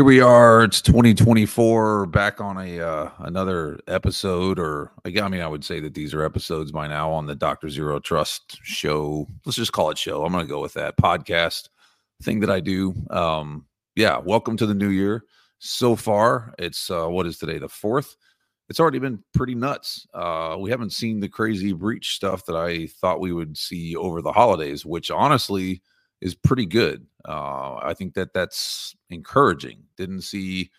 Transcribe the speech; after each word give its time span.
Here 0.00 0.04
we 0.06 0.22
are. 0.22 0.64
It's 0.64 0.80
2024. 0.80 2.06
Back 2.06 2.40
on 2.40 2.56
a 2.56 2.80
uh, 2.80 3.10
another 3.18 3.78
episode, 3.86 4.58
or 4.58 4.92
I 5.04 5.28
mean, 5.28 5.42
I 5.42 5.46
would 5.46 5.62
say 5.62 5.78
that 5.80 5.92
these 5.92 6.14
are 6.14 6.24
episodes 6.24 6.72
by 6.72 6.86
now 6.86 7.12
on 7.12 7.26
the 7.26 7.34
Doctor 7.34 7.68
Zero 7.68 8.00
Trust 8.00 8.60
show. 8.62 9.28
Let's 9.44 9.56
just 9.56 9.74
call 9.74 9.90
it 9.90 9.98
show. 9.98 10.24
I'm 10.24 10.32
going 10.32 10.42
to 10.42 10.48
go 10.48 10.62
with 10.62 10.72
that 10.72 10.96
podcast 10.96 11.68
thing 12.22 12.40
that 12.40 12.48
I 12.48 12.60
do. 12.60 12.94
Um, 13.10 13.66
yeah, 13.94 14.16
welcome 14.16 14.56
to 14.56 14.64
the 14.64 14.72
new 14.72 14.88
year. 14.88 15.24
So 15.58 15.94
far, 15.94 16.54
it's 16.58 16.90
uh, 16.90 17.06
what 17.08 17.26
is 17.26 17.36
today, 17.36 17.58
the 17.58 17.68
fourth. 17.68 18.16
It's 18.70 18.80
already 18.80 19.00
been 19.00 19.22
pretty 19.34 19.54
nuts. 19.54 20.06
Uh, 20.14 20.56
we 20.58 20.70
haven't 20.70 20.94
seen 20.94 21.20
the 21.20 21.28
crazy 21.28 21.74
breach 21.74 22.14
stuff 22.14 22.46
that 22.46 22.56
I 22.56 22.86
thought 22.86 23.20
we 23.20 23.34
would 23.34 23.54
see 23.54 23.94
over 23.96 24.22
the 24.22 24.32
holidays, 24.32 24.86
which 24.86 25.10
honestly 25.10 25.82
is 26.20 26.34
pretty 26.34 26.66
good. 26.66 27.06
Uh, 27.28 27.76
I 27.82 27.94
think 27.94 28.14
that 28.14 28.34
that's 28.34 28.94
encouraging. 29.10 29.84
Didn't 29.96 30.22
see 30.22 30.70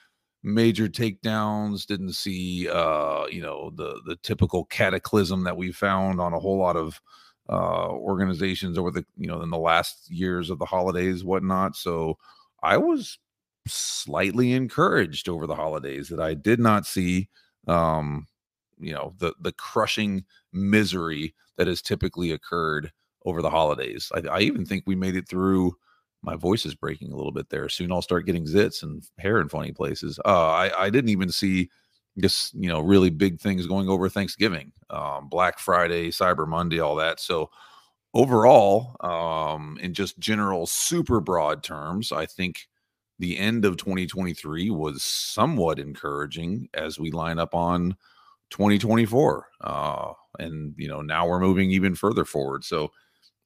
major 0.43 0.87
takedowns. 0.87 1.85
Didn't 1.85 2.13
see 2.13 2.67
uh, 2.69 3.25
you 3.29 3.41
know 3.41 3.71
the 3.75 4.01
the 4.05 4.15
typical 4.17 4.65
cataclysm 4.65 5.43
that 5.43 5.57
we 5.57 5.71
found 5.71 6.19
on 6.19 6.33
a 6.33 6.39
whole 6.39 6.57
lot 6.57 6.75
of 6.75 7.01
uh, 7.49 7.89
organizations 7.89 8.77
over 8.77 8.91
the 8.91 9.05
you 9.17 9.27
know 9.27 9.41
in 9.41 9.49
the 9.49 9.57
last 9.57 10.09
years 10.09 10.49
of 10.49 10.59
the 10.59 10.65
holidays, 10.65 11.23
whatnot. 11.23 11.75
So 11.75 12.17
I 12.63 12.77
was 12.77 13.19
slightly 13.67 14.53
encouraged 14.53 15.29
over 15.29 15.45
the 15.45 15.55
holidays 15.55 16.09
that 16.09 16.19
I 16.19 16.33
did 16.33 16.59
not 16.59 16.85
see 16.85 17.29
um, 17.67 18.27
you 18.79 18.93
know 18.93 19.13
the 19.19 19.33
the 19.39 19.51
crushing 19.51 20.25
misery 20.53 21.35
that 21.57 21.67
has 21.67 21.81
typically 21.81 22.31
occurred 22.31 22.91
over 23.25 23.41
the 23.41 23.49
holidays. 23.49 24.11
I, 24.13 24.27
I, 24.27 24.39
even 24.41 24.65
think 24.65 24.83
we 24.85 24.95
made 24.95 25.15
it 25.15 25.27
through. 25.27 25.75
My 26.23 26.35
voice 26.35 26.65
is 26.65 26.75
breaking 26.75 27.11
a 27.11 27.15
little 27.15 27.31
bit 27.31 27.49
there. 27.49 27.69
Soon 27.69 27.91
I'll 27.91 28.01
start 28.01 28.25
getting 28.25 28.45
zits 28.45 28.83
and 28.83 29.03
hair 29.19 29.41
in 29.41 29.49
funny 29.49 29.71
places. 29.71 30.19
Uh, 30.25 30.49
I, 30.49 30.85
I 30.85 30.89
didn't 30.89 31.09
even 31.09 31.31
see 31.31 31.69
just 32.19 32.53
you 32.53 32.67
know 32.67 32.81
really 32.81 33.09
big 33.09 33.39
things 33.39 33.67
going 33.67 33.89
over 33.89 34.09
Thanksgiving, 34.09 34.71
um, 34.89 35.29
Black 35.29 35.59
Friday, 35.59 36.09
Cyber 36.09 36.47
Monday, 36.47 36.79
all 36.79 36.95
that. 36.95 37.19
So 37.19 37.49
overall, 38.13 38.95
um, 38.99 39.77
in 39.81 39.93
just 39.93 40.19
general 40.19 40.65
super 40.65 41.19
broad 41.19 41.63
terms, 41.63 42.11
I 42.11 42.25
think 42.25 42.67
the 43.19 43.37
end 43.37 43.65
of 43.65 43.77
2023 43.77 44.71
was 44.71 45.03
somewhat 45.03 45.79
encouraging 45.79 46.67
as 46.73 46.99
we 46.99 47.11
line 47.11 47.39
up 47.39 47.53
on 47.53 47.95
2024. 48.49 49.47
Uh, 49.61 50.13
and 50.39 50.73
you 50.77 50.87
know 50.87 51.01
now 51.01 51.27
we're 51.27 51.39
moving 51.39 51.71
even 51.71 51.95
further 51.95 52.25
forward. 52.25 52.63
So 52.63 52.91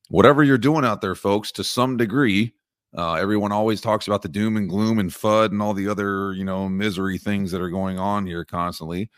whatever 0.09 0.43
you're 0.43 0.57
doing 0.57 0.85
out 0.85 1.01
there, 1.01 1.15
folks, 1.15 1.51
to 1.53 1.63
some 1.63 1.97
degree, 1.97 2.53
uh, 2.97 3.13
everyone 3.13 3.51
always 3.51 3.81
talks 3.81 4.07
about 4.07 4.21
the 4.21 4.29
doom 4.29 4.55
and 4.57 4.69
gloom 4.69 4.99
and 4.99 5.11
FUD 5.11 5.51
and 5.51 5.61
all 5.61 5.73
the 5.73 5.87
other, 5.87 6.33
you 6.33 6.45
know, 6.45 6.69
misery 6.69 7.17
things 7.17 7.51
that 7.51 7.61
are 7.61 7.69
going 7.69 7.99
on 7.99 8.25
here 8.25 8.45
constantly. 8.45 9.09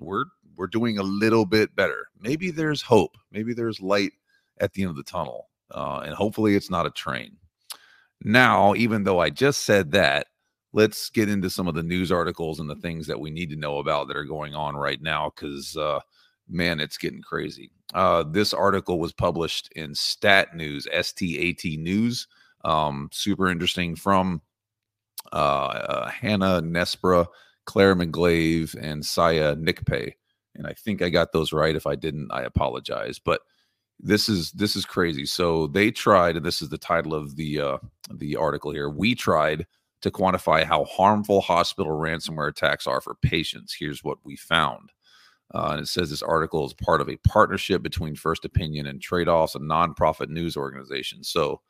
We're 0.00 0.24
we're 0.56 0.66
doing 0.68 0.98
a 0.98 1.02
little 1.02 1.46
bit 1.46 1.74
better. 1.76 2.08
Maybe 2.20 2.50
there's 2.50 2.82
hope. 2.82 3.16
Maybe 3.32 3.54
there's 3.54 3.80
light 3.80 4.12
at 4.60 4.72
the 4.72 4.82
end 4.82 4.90
of 4.90 4.96
the 4.96 5.02
tunnel, 5.02 5.48
uh, 5.70 6.02
and 6.04 6.14
hopefully 6.14 6.56
it's 6.56 6.70
not 6.70 6.86
a 6.86 6.90
train. 6.90 7.36
Now, 8.22 8.74
even 8.74 9.04
though 9.04 9.20
I 9.20 9.30
just 9.30 9.62
said 9.64 9.92
that, 9.92 10.28
let's 10.72 11.10
get 11.10 11.28
into 11.28 11.50
some 11.50 11.68
of 11.68 11.74
the 11.74 11.82
news 11.82 12.10
articles 12.10 12.58
and 12.58 12.68
the 12.68 12.76
things 12.76 13.06
that 13.06 13.20
we 13.20 13.30
need 13.30 13.50
to 13.50 13.56
know 13.56 13.78
about 13.78 14.08
that 14.08 14.16
are 14.16 14.24
going 14.24 14.54
on 14.54 14.76
right 14.76 15.00
now, 15.00 15.30
because 15.34 15.76
uh, 15.76 16.00
man, 16.48 16.80
it's 16.80 16.98
getting 16.98 17.22
crazy. 17.22 17.70
Uh, 17.94 18.24
this 18.24 18.52
article 18.52 18.98
was 18.98 19.12
published 19.12 19.72
in 19.76 19.94
Stat 19.94 20.54
News, 20.54 20.86
S 20.90 21.12
T 21.12 21.38
A 21.38 21.52
T 21.52 21.76
News. 21.76 22.26
Um, 22.64 23.08
super 23.12 23.48
interesting 23.48 23.94
from 23.94 24.42
uh, 25.32 25.36
uh, 25.36 26.08
Hannah 26.08 26.60
Nespra, 26.60 27.26
Claire 27.66 27.94
McGlave, 27.94 28.74
and 28.80 29.04
Saya 29.04 29.54
Nikpay. 29.54 30.12
And 30.56 30.66
I 30.66 30.72
think 30.72 31.02
I 31.02 31.08
got 31.08 31.32
those 31.32 31.52
right. 31.52 31.76
If 31.76 31.86
I 31.86 31.94
didn't, 31.94 32.30
I 32.32 32.42
apologize. 32.42 33.18
But 33.18 33.42
this 34.00 34.28
is 34.28 34.50
this 34.52 34.76
is 34.76 34.84
crazy. 34.84 35.24
So 35.24 35.68
they 35.68 35.90
tried, 35.90 36.36
and 36.36 36.44
this 36.44 36.60
is 36.60 36.68
the 36.68 36.78
title 36.78 37.14
of 37.14 37.36
the 37.36 37.60
uh, 37.60 37.78
the 38.12 38.36
article 38.36 38.72
here. 38.72 38.90
We 38.90 39.14
tried 39.14 39.66
to 40.00 40.10
quantify 40.10 40.64
how 40.64 40.84
harmful 40.84 41.40
hospital 41.40 41.92
ransomware 41.92 42.48
attacks 42.48 42.86
are 42.86 43.00
for 43.00 43.14
patients. 43.14 43.74
Here's 43.78 44.04
what 44.04 44.18
we 44.24 44.36
found. 44.36 44.90
Uh, 45.54 45.68
and 45.72 45.80
it 45.80 45.86
says 45.86 46.10
this 46.10 46.22
article 46.22 46.66
is 46.66 46.74
part 46.74 47.00
of 47.00 47.08
a 47.08 47.16
partnership 47.18 47.80
between 47.80 48.16
First 48.16 48.44
Opinion 48.44 48.86
and 48.86 49.00
Trade 49.00 49.28
Offs, 49.28 49.54
a 49.54 49.60
nonprofit 49.60 50.28
news 50.28 50.56
organization. 50.56 51.22
So 51.22 51.60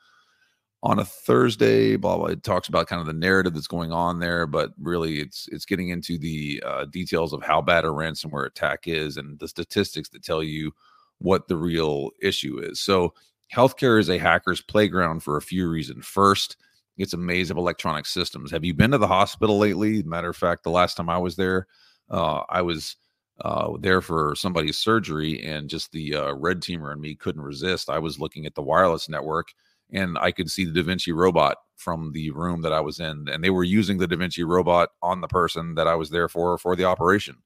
on 0.83 0.99
a 0.99 1.05
Thursday, 1.05 1.97
blah 1.97 2.17
blah, 2.17 2.27
it 2.27 2.43
talks 2.43 2.69
about 2.69 2.87
kind 2.87 3.00
of 3.00 3.06
the 3.06 3.12
narrative 3.12 3.53
that's 3.53 3.67
going 3.67 3.93
on 3.93 4.21
there, 4.21 4.47
but 4.47 4.73
really 4.78 5.21
it's 5.21 5.49
it's 5.53 5.67
getting 5.67 5.91
into 5.91 6.19
the 6.19 6.62
uh, 6.65 6.87
details 6.87 7.34
of 7.34 7.43
how 7.43 7.61
bad 7.61 7.84
a 7.84 7.89
ransomware 7.89 8.47
attack 8.47 8.89
is 8.89 9.19
and 9.19 9.39
the 9.39 9.49
statistics 9.49 10.09
that 10.11 10.25
tell 10.25 10.43
you 10.43 10.73
what 11.19 11.49
the 11.49 11.56
real 11.56 12.11
issue 12.23 12.59
is. 12.59 12.81
So 12.81 13.12
healthcare 13.55 14.00
is 14.00 14.09
a 14.09 14.19
hacker's 14.19 14.62
playground 14.62 15.23
for 15.23 15.37
a 15.37 15.43
few 15.43 15.69
reasons. 15.69 16.06
First, 16.06 16.56
it's 16.97 17.12
a 17.12 17.19
maze 17.19 17.50
of 17.50 17.56
electronic 17.56 18.06
systems. 18.06 18.50
Have 18.50 18.65
you 18.65 18.73
been 18.73 18.93
to 18.93 18.99
the 18.99 19.06
hospital 19.06 19.59
lately? 19.59 20.03
Matter 20.03 20.31
of 20.31 20.37
fact, 20.37 20.65
the 20.65 20.71
last 20.71 20.97
time 20.97 21.11
I 21.11 21.19
was 21.19 21.37
there, 21.37 21.67
uh, 22.11 22.43
I 22.49 22.62
was 22.62 22.97
uh, 23.41 23.72
there 23.81 24.00
for 24.00 24.34
somebody's 24.37 24.77
surgery, 24.77 25.43
and 25.43 25.69
just 25.69 25.91
the 25.93 26.15
uh, 26.15 26.33
red 26.34 26.61
teamer 26.61 26.93
and 26.93 27.00
me 27.00 27.15
couldn't 27.15 27.43
resist. 27.43 27.91
I 27.91 27.99
was 27.99 28.21
looking 28.21 28.47
at 28.47 28.55
the 28.55 28.62
wireless 28.62 29.09
network, 29.09 29.49
and 29.93 30.17
I 30.19 30.31
could 30.31 30.50
see 30.50 30.65
the 30.65 30.72
Da 30.72 30.83
Vinci 30.83 31.12
robot 31.12 31.59
from 31.77 32.12
the 32.12 32.31
room 32.31 32.62
that 32.62 32.73
I 32.73 32.81
was 32.81 33.00
in, 33.00 33.27
and 33.28 33.43
they 33.43 33.50
were 33.50 33.65
using 33.65 33.99
the 33.99 34.06
Da 34.06 34.17
Vinci 34.17 34.44
robot 34.44 34.91
on 35.03 35.21
the 35.21 35.28
person 35.28 35.75
that 35.75 35.89
I 35.89 35.94
was 35.94 36.11
there 36.11 36.28
for 36.28 36.56
for 36.59 36.77
the 36.77 36.84
operation. 36.84 37.37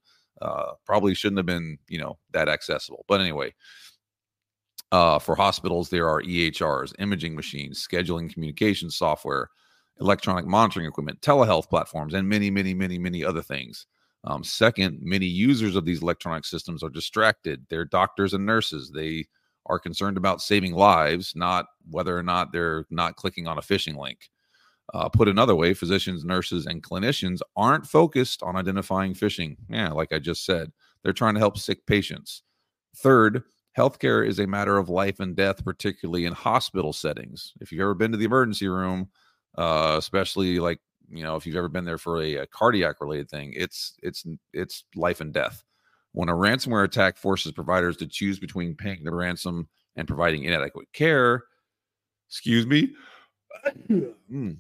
Uh, 0.43 0.73
probably 0.85 1.15
shouldn't 1.15 1.39
have 1.39 1.47
been, 1.47 1.79
you 1.89 1.99
know, 1.99 2.19
that 2.33 2.49
accessible, 2.49 3.05
but 3.09 3.21
anyway. 3.21 3.55
Uh, 4.91 5.19
for 5.19 5.35
hospitals, 5.35 5.91
there 5.91 6.09
are 6.09 6.23
EHRs, 6.23 6.95
imaging 6.99 7.35
machines, 7.35 7.87
scheduling 7.87 8.33
communication 8.33 8.89
software, 8.89 9.51
electronic 10.01 10.47
monitoring 10.47 10.87
equipment, 10.87 11.21
telehealth 11.21 11.69
platforms, 11.69 12.15
and 12.15 12.27
many, 12.27 12.51
many, 12.51 12.73
many, 12.73 12.99
many 12.99 13.23
other 13.23 13.43
things. 13.43 13.87
Um, 14.25 14.43
second, 14.45 14.99
many 15.01 15.27
users 15.27 15.77
of 15.77 15.85
these 15.85 16.03
electronic 16.03 16.45
systems 16.45 16.83
are 16.83 16.91
distracted. 16.91 17.65
They're 17.71 17.85
doctors 17.85 18.35
and 18.35 18.45
nurses. 18.45 18.91
They 18.91 19.27
are 19.67 19.79
concerned 19.79 20.17
about 20.17 20.43
saving 20.43 20.73
lives, 20.73 21.35
not 21.37 21.67
whether 21.91 22.17
or 22.17 22.23
not 22.23 22.53
they're 22.53 22.87
not 22.91 23.17
clicking 23.17 23.47
on 23.47 23.59
a 23.59 23.63
phishing 23.63 23.97
link. 23.97 24.31
Uh, 24.95 25.09
put 25.09 25.29
another 25.29 25.55
way, 25.55 25.75
physicians, 25.75 26.25
nurses, 26.25 26.67
and 26.67 26.83
clinicians 26.83 27.41
aren't 27.57 27.87
focused 27.87 28.43
on 28.43 28.57
identifying 28.57 29.13
phishing. 29.13 29.57
Yeah, 29.69 29.91
like 29.91 30.13
I 30.13 30.19
just 30.19 30.47
said, 30.47 30.73
they're 31.03 31.13
trying 31.13 31.35
to 31.35 31.41
help 31.41 31.59
sick 31.59 31.85
patients. 31.87 32.43
Third, 32.97 33.43
healthcare 33.77 34.27
is 34.27 34.39
a 34.39 34.47
matter 34.47 34.79
of 34.79 34.89
life 34.89 35.21
and 35.21 35.37
death, 35.37 35.63
particularly 35.63 36.25
in 36.25 36.33
hospital 36.33 36.95
settings. 36.95 37.53
If 37.61 37.71
you've 37.71 37.83
ever 37.83 37.95
been 37.95 38.13
to 38.13 38.19
the 38.19 38.25
emergency 38.25 38.69
room, 38.69 39.11
uh, 39.59 39.97
especially 39.99 40.59
like 40.59 40.81
you 41.11 41.23
know 41.23 41.37
if 41.37 41.47
you've 41.47 41.57
ever 41.57 41.69
been 41.69 41.85
there 41.85 41.99
for 41.99 42.23
a, 42.23 42.37
a 42.37 42.47
cardiac 42.47 43.01
related 43.01 43.29
thing 43.29 43.53
it's 43.57 43.95
it's 44.03 44.25
it's 44.53 44.85
life 44.95 45.21
and 45.21 45.33
death. 45.33 45.65
When 46.13 46.29
a 46.29 46.35
ransomware 46.35 46.85
attack 46.85 47.17
forces 47.19 47.53
providers 47.53 47.97
to 47.99 48.07
choose 48.07 48.39
between 48.39 48.75
paying 48.75 49.05
the 49.05 49.15
ransom 49.15 49.69
and 49.97 50.09
providing 50.09 50.45
inadequate 50.45 50.89
care 50.93 51.45
excuse 52.29 52.67
me 52.67 52.95
hmm, 53.89 54.51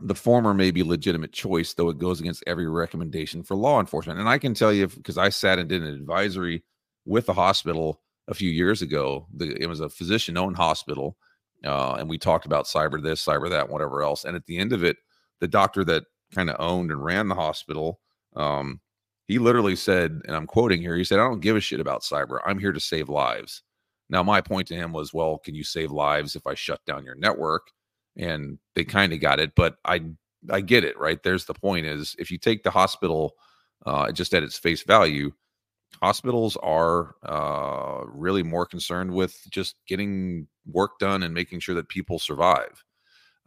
the 0.00 0.14
former 0.14 0.54
may 0.54 0.70
be 0.70 0.82
legitimate 0.82 1.32
choice 1.32 1.74
though 1.74 1.88
it 1.88 1.98
goes 1.98 2.20
against 2.20 2.44
every 2.46 2.68
recommendation 2.68 3.42
for 3.42 3.56
law 3.56 3.80
enforcement. 3.80 4.18
And 4.18 4.28
i 4.28 4.38
can 4.38 4.54
tell 4.54 4.72
you 4.72 4.86
because 4.88 5.18
i 5.18 5.28
sat 5.28 5.58
and 5.58 5.68
did 5.68 5.82
an 5.82 5.94
advisory 5.94 6.64
with 7.04 7.26
the 7.26 7.34
hospital 7.34 8.02
a 8.28 8.34
few 8.34 8.50
years 8.50 8.82
ago 8.82 9.26
the, 9.34 9.56
it 9.60 9.68
was 9.68 9.80
a 9.80 9.88
physician 9.88 10.36
owned 10.36 10.56
hospital 10.56 11.16
uh, 11.64 11.94
and 11.94 12.08
we 12.08 12.18
talked 12.18 12.46
about 12.46 12.66
cyber 12.66 13.02
this 13.02 13.24
cyber 13.24 13.50
that 13.50 13.68
whatever 13.68 14.02
else. 14.02 14.24
And 14.24 14.36
at 14.36 14.46
the 14.46 14.58
end 14.58 14.72
of 14.72 14.84
it 14.84 14.96
the 15.40 15.48
doctor 15.48 15.84
that 15.84 16.04
kind 16.34 16.50
of 16.50 16.56
owned 16.58 16.90
and 16.90 17.04
ran 17.04 17.28
the 17.28 17.34
hospital, 17.34 18.00
um, 18.34 18.80
he 19.26 19.38
literally 19.38 19.76
said, 19.76 20.20
and 20.26 20.36
I'm 20.36 20.46
quoting 20.46 20.80
here, 20.80 20.96
he 20.96 21.04
said, 21.04 21.18
I 21.18 21.24
don't 21.24 21.40
give 21.40 21.56
a 21.56 21.60
shit 21.60 21.80
about 21.80 22.02
cyber. 22.02 22.38
I'm 22.46 22.58
here 22.58 22.72
to 22.72 22.80
save 22.80 23.08
lives. 23.08 23.62
Now, 24.08 24.22
my 24.22 24.40
point 24.40 24.68
to 24.68 24.76
him 24.76 24.92
was, 24.92 25.12
well, 25.12 25.38
can 25.38 25.54
you 25.54 25.64
save 25.64 25.90
lives 25.90 26.36
if 26.36 26.46
I 26.46 26.54
shut 26.54 26.80
down 26.86 27.04
your 27.04 27.16
network? 27.16 27.68
And 28.16 28.58
they 28.74 28.84
kind 28.84 29.12
of 29.12 29.20
got 29.20 29.40
it, 29.40 29.52
but 29.56 29.76
I 29.84 30.02
I 30.50 30.60
get 30.60 30.84
it, 30.84 30.98
right? 30.98 31.22
There's 31.22 31.44
the 31.44 31.54
point 31.54 31.86
is 31.86 32.14
if 32.18 32.30
you 32.30 32.38
take 32.38 32.62
the 32.62 32.70
hospital 32.70 33.34
uh, 33.84 34.12
just 34.12 34.32
at 34.32 34.42
its 34.42 34.56
face 34.56 34.82
value, 34.82 35.32
hospitals 36.00 36.56
are 36.58 37.16
uh, 37.24 38.04
really 38.06 38.42
more 38.42 38.64
concerned 38.64 39.12
with 39.12 39.36
just 39.50 39.76
getting 39.86 40.46
work 40.66 40.98
done 40.98 41.22
and 41.22 41.34
making 41.34 41.60
sure 41.60 41.74
that 41.74 41.88
people 41.88 42.18
survive. 42.18 42.84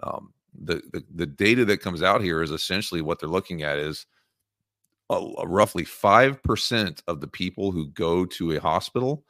Um, 0.03 0.33
the, 0.54 0.81
the, 0.92 1.04
the 1.13 1.25
data 1.25 1.66
that 1.66 1.81
comes 1.81 2.04
out 2.04 2.22
here 2.22 2.42
is 2.42 2.51
essentially 2.51 3.01
what 3.01 3.19
they're 3.19 3.30
looking 3.30 3.63
at 3.63 3.78
is 3.78 4.06
a, 5.10 5.16
a 5.16 5.48
roughly 5.48 5.84
5% 5.84 7.01
of 7.07 7.22
the 7.22 7.28
people 7.28 7.72
who 7.72 7.88
go 7.88 8.25
to 8.25 8.51
a 8.51 8.60
hospital 8.60 9.24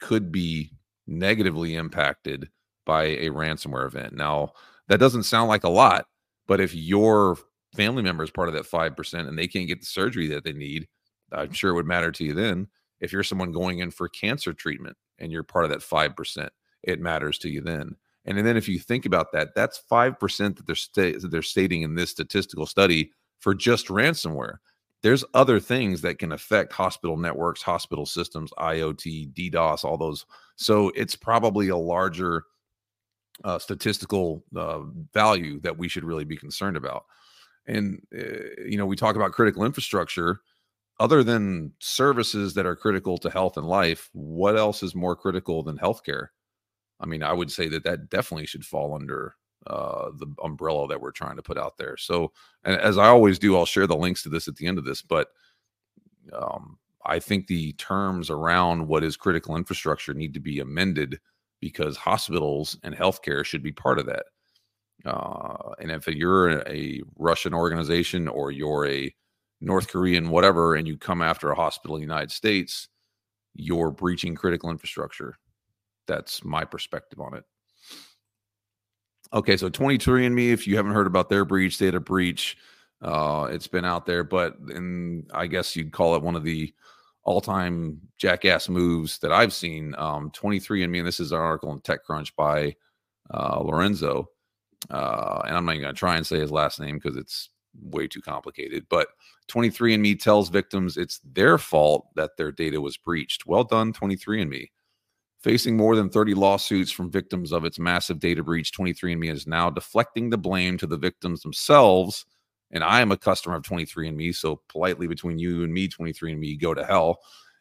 could 0.00 0.32
be 0.32 0.72
negatively 1.06 1.74
impacted 1.74 2.48
by 2.86 3.04
a 3.04 3.30
ransomware 3.30 3.86
event. 3.86 4.14
Now, 4.14 4.52
that 4.88 5.00
doesn't 5.00 5.24
sound 5.24 5.48
like 5.48 5.64
a 5.64 5.68
lot, 5.68 6.06
but 6.46 6.60
if 6.60 6.74
your 6.74 7.36
family 7.76 8.02
member 8.02 8.24
is 8.24 8.30
part 8.30 8.48
of 8.48 8.54
that 8.54 8.64
5% 8.64 9.28
and 9.28 9.38
they 9.38 9.46
can't 9.46 9.68
get 9.68 9.80
the 9.80 9.86
surgery 9.86 10.26
that 10.28 10.44
they 10.44 10.52
need, 10.52 10.88
I'm 11.32 11.52
sure 11.52 11.70
it 11.70 11.74
would 11.74 11.86
matter 11.86 12.10
to 12.10 12.24
you 12.24 12.34
then. 12.34 12.68
If 13.00 13.12
you're 13.12 13.22
someone 13.22 13.52
going 13.52 13.78
in 13.78 13.90
for 13.90 14.08
cancer 14.08 14.52
treatment 14.52 14.96
and 15.18 15.30
you're 15.30 15.42
part 15.42 15.64
of 15.64 15.70
that 15.70 15.80
5%, 15.80 16.48
it 16.82 17.00
matters 17.00 17.38
to 17.38 17.48
you 17.48 17.60
then. 17.60 17.96
And, 18.26 18.38
and 18.38 18.46
then 18.46 18.56
if 18.56 18.68
you 18.68 18.78
think 18.78 19.06
about 19.06 19.32
that, 19.32 19.54
that's 19.54 19.82
5% 19.90 20.56
that 20.56 20.66
they're, 20.66 20.76
sta- 20.76 21.18
that 21.18 21.30
they're 21.30 21.42
stating 21.42 21.82
in 21.82 21.94
this 21.94 22.10
statistical 22.10 22.66
study 22.66 23.12
for 23.38 23.54
just 23.54 23.88
ransomware. 23.88 24.56
There's 25.02 25.24
other 25.32 25.58
things 25.58 26.02
that 26.02 26.18
can 26.18 26.32
affect 26.32 26.72
hospital 26.72 27.16
networks, 27.16 27.62
hospital 27.62 28.04
systems, 28.04 28.50
IoT, 28.58 29.32
DDoS, 29.32 29.84
all 29.84 29.96
those. 29.96 30.26
So 30.56 30.90
it's 30.94 31.16
probably 31.16 31.68
a 31.68 31.76
larger 31.76 32.44
uh, 33.44 33.58
statistical 33.58 34.44
uh, 34.54 34.80
value 35.14 35.58
that 35.60 35.78
we 35.78 35.88
should 35.88 36.04
really 36.04 36.24
be 36.24 36.36
concerned 36.36 36.76
about. 36.76 37.06
And, 37.66 38.02
uh, 38.14 38.62
you 38.66 38.76
know, 38.76 38.86
we 38.86 38.96
talk 38.96 39.16
about 39.16 39.32
critical 39.32 39.64
infrastructure. 39.64 40.40
Other 40.98 41.24
than 41.24 41.72
services 41.78 42.52
that 42.54 42.66
are 42.66 42.76
critical 42.76 43.16
to 43.18 43.30
health 43.30 43.56
and 43.56 43.66
life, 43.66 44.10
what 44.12 44.58
else 44.58 44.82
is 44.82 44.94
more 44.94 45.16
critical 45.16 45.62
than 45.62 45.78
healthcare? 45.78 46.28
I 47.00 47.06
mean, 47.06 47.22
I 47.22 47.32
would 47.32 47.50
say 47.50 47.68
that 47.68 47.84
that 47.84 48.10
definitely 48.10 48.46
should 48.46 48.64
fall 48.64 48.94
under 48.94 49.34
uh, 49.66 50.10
the 50.16 50.26
umbrella 50.42 50.88
that 50.88 51.00
we're 51.00 51.10
trying 51.10 51.36
to 51.36 51.42
put 51.42 51.58
out 51.58 51.76
there. 51.78 51.96
So, 51.96 52.32
and 52.64 52.76
as 52.76 52.98
I 52.98 53.08
always 53.08 53.38
do, 53.38 53.56
I'll 53.56 53.66
share 53.66 53.86
the 53.86 53.96
links 53.96 54.22
to 54.22 54.28
this 54.28 54.48
at 54.48 54.56
the 54.56 54.66
end 54.66 54.78
of 54.78 54.84
this. 54.84 55.02
But 55.02 55.28
um, 56.32 56.78
I 57.04 57.18
think 57.18 57.46
the 57.46 57.72
terms 57.74 58.30
around 58.30 58.86
what 58.86 59.04
is 59.04 59.16
critical 59.16 59.56
infrastructure 59.56 60.14
need 60.14 60.34
to 60.34 60.40
be 60.40 60.60
amended 60.60 61.18
because 61.60 61.96
hospitals 61.96 62.78
and 62.82 62.94
healthcare 62.94 63.44
should 63.44 63.62
be 63.62 63.72
part 63.72 63.98
of 63.98 64.06
that. 64.06 64.24
Uh, 65.04 65.72
and 65.78 65.90
if 65.90 66.06
you're 66.08 66.60
a 66.68 67.00
Russian 67.16 67.54
organization 67.54 68.28
or 68.28 68.50
you're 68.50 68.86
a 68.86 69.14
North 69.60 69.88
Korean, 69.88 70.30
whatever, 70.30 70.74
and 70.74 70.86
you 70.86 70.96
come 70.96 71.22
after 71.22 71.50
a 71.50 71.54
hospital 71.54 71.96
in 71.96 72.00
the 72.00 72.06
United 72.06 72.30
States, 72.30 72.88
you're 73.54 73.90
breaching 73.90 74.34
critical 74.34 74.70
infrastructure. 74.70 75.38
That's 76.10 76.44
my 76.44 76.64
perspective 76.64 77.20
on 77.20 77.34
it. 77.34 77.44
Okay, 79.32 79.56
so 79.56 79.70
23andMe, 79.70 80.50
if 80.50 80.66
you 80.66 80.76
haven't 80.76 80.92
heard 80.92 81.06
about 81.06 81.28
their 81.28 81.44
breach, 81.44 81.78
they 81.78 81.86
had 81.86 81.94
a 81.94 82.00
breach. 82.00 82.56
Uh, 83.00 83.48
it's 83.50 83.68
been 83.68 83.84
out 83.84 84.04
there, 84.04 84.24
but 84.24 84.56
in 84.70 85.26
I 85.32 85.46
guess 85.46 85.76
you'd 85.76 85.92
call 85.92 86.16
it 86.16 86.22
one 86.22 86.36
of 86.36 86.42
the 86.42 86.74
all-time 87.22 88.00
jackass 88.18 88.68
moves 88.68 89.18
that 89.18 89.30
I've 89.30 89.52
seen. 89.52 89.94
Um, 89.96 90.30
23andMe, 90.32 90.98
and 90.98 91.06
this 91.06 91.20
is 91.20 91.32
an 91.32 91.38
article 91.38 91.72
in 91.72 91.80
TechCrunch 91.80 92.32
by 92.36 92.74
uh, 93.32 93.60
Lorenzo 93.60 94.28
uh, 94.88 95.42
and 95.46 95.56
I'm 95.56 95.64
not 95.64 95.72
even 95.72 95.82
going 95.82 95.94
to 95.94 95.98
try 95.98 96.16
and 96.16 96.26
say 96.26 96.38
his 96.38 96.50
last 96.50 96.80
name 96.80 96.98
because 96.98 97.16
it's 97.16 97.50
way 97.82 98.08
too 98.08 98.22
complicated. 98.22 98.86
But 98.88 99.08
23andMe 99.50 100.18
tells 100.18 100.48
victims 100.48 100.96
it's 100.96 101.20
their 101.32 101.58
fault 101.58 102.06
that 102.16 102.36
their 102.36 102.52
data 102.52 102.80
was 102.80 102.96
breached. 102.96 103.46
Well 103.46 103.64
done, 103.64 103.92
23andMe. 103.92 104.70
Facing 105.42 105.74
more 105.74 105.96
than 105.96 106.10
30 106.10 106.34
lawsuits 106.34 106.90
from 106.90 107.10
victims 107.10 107.50
of 107.50 107.64
its 107.64 107.78
massive 107.78 108.20
data 108.20 108.42
breach, 108.42 108.72
23andMe 108.72 109.32
is 109.32 109.46
now 109.46 109.70
deflecting 109.70 110.28
the 110.28 110.36
blame 110.36 110.76
to 110.76 110.86
the 110.86 110.98
victims 110.98 111.40
themselves. 111.40 112.26
And 112.72 112.84
I 112.84 113.00
am 113.00 113.10
a 113.10 113.16
customer 113.16 113.56
of 113.56 113.62
23andMe, 113.62 114.34
so 114.34 114.60
politely 114.68 115.06
between 115.06 115.38
you 115.38 115.64
and 115.64 115.72
me, 115.72 115.88
23andMe, 115.88 116.60
go 116.60 116.74
to 116.74 116.84
hell 116.84 117.20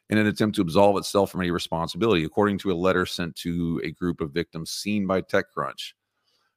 in 0.09 0.17
an 0.17 0.27
attempt 0.27 0.55
to 0.57 0.61
absolve 0.61 0.97
itself 0.97 1.31
from 1.31 1.41
any 1.41 1.51
responsibility, 1.51 2.25
according 2.25 2.57
to 2.59 2.71
a 2.71 2.73
letter 2.73 3.05
sent 3.05 3.35
to 3.37 3.79
a 3.83 3.91
group 3.91 4.19
of 4.19 4.31
victims 4.31 4.71
seen 4.71 5.07
by 5.07 5.21
TechCrunch. 5.21 5.93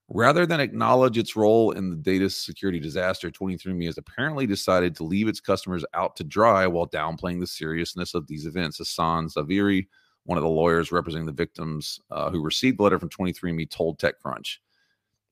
Rather 0.09 0.45
than 0.45 0.61
acknowledge 0.61 1.17
its 1.17 1.37
role 1.37 1.71
in 1.71 1.89
the 1.89 1.97
data 1.97 2.29
security 2.29 2.81
disaster, 2.81 3.31
23andMe 3.31 3.87
has 3.87 3.97
apparently 3.97 4.47
decided 4.47 4.97
to 4.97 5.05
leave 5.05 5.29
its 5.29 5.41
customers 5.41 5.85
out 5.95 6.17
to 6.17 6.25
dry 6.25 6.67
while 6.67 6.89
downplaying 6.89 7.39
the 7.39 7.47
seriousness 7.47 8.13
of 8.13 8.27
these 8.27 8.45
events. 8.45 8.79
Hassan 8.79 9.29
Zavareei, 9.29 9.87
one 10.25 10.39
of 10.39 10.43
the 10.43 10.49
lawyers 10.49 10.93
representing 10.93 11.27
the 11.27 11.33
victims 11.33 12.01
uh, 12.11 12.31
who 12.31 12.43
received 12.43 12.79
the 12.79 12.83
letter 12.83 12.99
from 12.99 13.09
23andMe, 13.09 13.69
told 13.71 13.99
TechCrunch. 13.99 14.59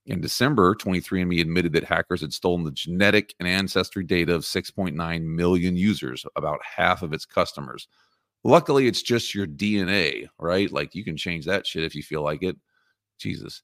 In 0.07 0.21
December, 0.21 0.75
23andMe 0.75 1.41
admitted 1.41 1.73
that 1.75 1.85
hackers 1.85 2.23
had 2.23 2.33
stolen 2.33 2.65
the 2.65 2.71
genetic 2.73 3.35
and 3.39 3.47
ancestry 3.47 4.03
data 4.03 4.35
of 4.35 4.43
6.9 4.43 5.23
million 5.23 5.77
users, 5.77 6.25
about 6.37 6.61
half 6.65 7.03
of 7.03 7.13
its 7.13 7.25
customers. 7.25 7.87
Luckily, 8.43 8.87
it's 8.87 9.03
just 9.03 9.35
your 9.35 9.47
DNA, 9.47 10.29
right? 10.39 10.73
Like 10.73 10.95
you 10.95 11.05
can 11.05 11.17
change 11.17 11.45
that 11.45 11.67
shit 11.67 11.85
if 11.85 11.95
you 11.95 12.03
feel 12.03 12.23
like 12.23 12.43
it. 12.43 12.57
Jesus. 13.19 13.63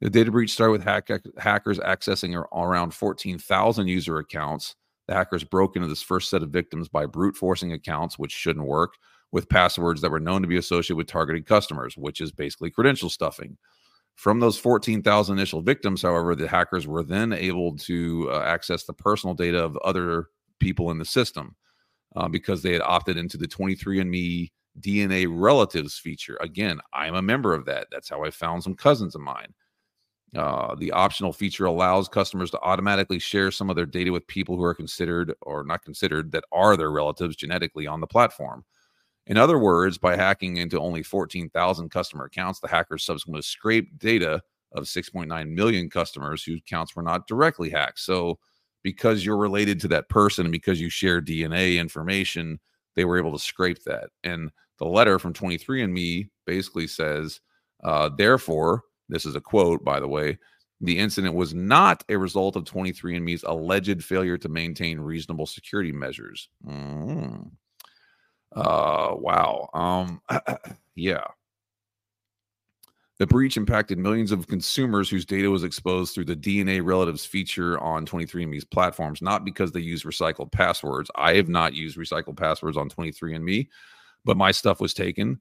The 0.00 0.10
data 0.10 0.30
breach 0.30 0.52
started 0.52 0.72
with 0.72 0.84
hack- 0.84 1.08
hackers 1.38 1.78
accessing 1.78 2.34
around 2.52 2.94
14,000 2.94 3.88
user 3.88 4.18
accounts. 4.18 4.76
The 5.08 5.14
hackers 5.14 5.44
broke 5.44 5.76
into 5.76 5.88
this 5.88 6.02
first 6.02 6.30
set 6.30 6.42
of 6.42 6.50
victims 6.50 6.88
by 6.88 7.06
brute 7.06 7.36
forcing 7.36 7.72
accounts, 7.72 8.18
which 8.18 8.32
shouldn't 8.32 8.66
work, 8.66 8.94
with 9.32 9.48
passwords 9.48 10.00
that 10.00 10.10
were 10.10 10.20
known 10.20 10.42
to 10.42 10.48
be 10.48 10.56
associated 10.56 10.96
with 10.96 11.06
targeted 11.06 11.46
customers, 11.46 11.96
which 11.96 12.20
is 12.20 12.32
basically 12.32 12.70
credential 12.70 13.10
stuffing. 13.10 13.56
From 14.16 14.40
those 14.40 14.58
14,000 14.58 15.38
initial 15.38 15.62
victims, 15.62 16.02
however, 16.02 16.34
the 16.34 16.48
hackers 16.48 16.86
were 16.86 17.02
then 17.02 17.32
able 17.32 17.76
to 17.78 18.28
uh, 18.30 18.42
access 18.42 18.84
the 18.84 18.92
personal 18.92 19.34
data 19.34 19.62
of 19.62 19.76
other 19.78 20.26
people 20.58 20.90
in 20.90 20.98
the 20.98 21.04
system 21.04 21.56
uh, 22.16 22.28
because 22.28 22.62
they 22.62 22.72
had 22.72 22.82
opted 22.82 23.16
into 23.16 23.36
the 23.36 23.48
23andMe 23.48 24.50
DNA 24.80 25.26
relatives 25.28 25.98
feature. 25.98 26.36
Again, 26.40 26.80
I'm 26.92 27.14
a 27.14 27.22
member 27.22 27.54
of 27.54 27.64
that. 27.66 27.86
That's 27.90 28.08
how 28.08 28.24
I 28.24 28.30
found 28.30 28.62
some 28.62 28.74
cousins 28.74 29.14
of 29.14 29.20
mine. 29.20 29.54
Uh, 30.36 30.76
the 30.76 30.92
optional 30.92 31.32
feature 31.32 31.64
allows 31.64 32.08
customers 32.08 32.52
to 32.52 32.60
automatically 32.60 33.18
share 33.18 33.50
some 33.50 33.68
of 33.68 33.74
their 33.74 33.86
data 33.86 34.12
with 34.12 34.26
people 34.28 34.56
who 34.56 34.62
are 34.62 34.74
considered 34.74 35.34
or 35.42 35.64
not 35.64 35.82
considered 35.82 36.30
that 36.30 36.44
are 36.52 36.76
their 36.76 36.90
relatives 36.92 37.34
genetically 37.34 37.86
on 37.86 38.00
the 38.00 38.06
platform. 38.06 38.64
In 39.30 39.36
other 39.36 39.60
words, 39.60 39.96
by 39.96 40.16
hacking 40.16 40.56
into 40.56 40.80
only 40.80 41.04
14,000 41.04 41.88
customer 41.88 42.24
accounts, 42.24 42.58
the 42.58 42.66
hackers 42.66 43.04
subsequently 43.04 43.42
scraped 43.42 43.96
data 43.96 44.42
of 44.72 44.84
6.9 44.84 45.48
million 45.50 45.88
customers 45.88 46.42
whose 46.42 46.58
accounts 46.58 46.96
were 46.96 47.02
not 47.04 47.28
directly 47.28 47.70
hacked. 47.70 48.00
So, 48.00 48.40
because 48.82 49.24
you're 49.24 49.36
related 49.36 49.78
to 49.80 49.88
that 49.88 50.08
person 50.08 50.46
and 50.46 50.52
because 50.52 50.80
you 50.80 50.90
share 50.90 51.22
DNA 51.22 51.78
information, 51.78 52.58
they 52.96 53.04
were 53.04 53.18
able 53.18 53.30
to 53.32 53.38
scrape 53.38 53.84
that. 53.84 54.08
And 54.24 54.50
the 54.78 54.86
letter 54.86 55.20
from 55.20 55.32
23andMe 55.32 56.28
basically 56.44 56.88
says, 56.88 57.40
uh, 57.84 58.10
therefore, 58.18 58.82
this 59.08 59.26
is 59.26 59.36
a 59.36 59.40
quote, 59.40 59.84
by 59.84 60.00
the 60.00 60.08
way. 60.08 60.38
The 60.80 60.98
incident 60.98 61.36
was 61.36 61.54
not 61.54 62.02
a 62.08 62.16
result 62.16 62.56
of 62.56 62.64
23andMe's 62.64 63.44
alleged 63.44 64.02
failure 64.02 64.38
to 64.38 64.48
maintain 64.48 64.98
reasonable 64.98 65.46
security 65.46 65.92
measures. 65.92 66.48
Mm. 66.66 67.50
Uh, 68.54 69.14
wow. 69.16 69.68
Um, 69.74 70.20
yeah. 70.94 71.24
The 73.18 73.26
breach 73.26 73.58
impacted 73.58 73.98
millions 73.98 74.32
of 74.32 74.46
consumers 74.48 75.10
whose 75.10 75.26
data 75.26 75.50
was 75.50 75.62
exposed 75.62 76.14
through 76.14 76.24
the 76.24 76.36
DNA 76.36 76.82
relatives 76.82 77.26
feature 77.26 77.78
on 77.78 78.06
23andMe's 78.06 78.64
platforms, 78.64 79.20
not 79.20 79.44
because 79.44 79.72
they 79.72 79.80
use 79.80 80.04
recycled 80.04 80.50
passwords. 80.52 81.10
I 81.14 81.34
have 81.34 81.48
not 81.48 81.74
used 81.74 81.98
recycled 81.98 82.38
passwords 82.38 82.78
on 82.78 82.88
23andMe, 82.88 83.68
but 84.24 84.38
my 84.38 84.50
stuff 84.52 84.80
was 84.80 84.94
taken 84.94 85.38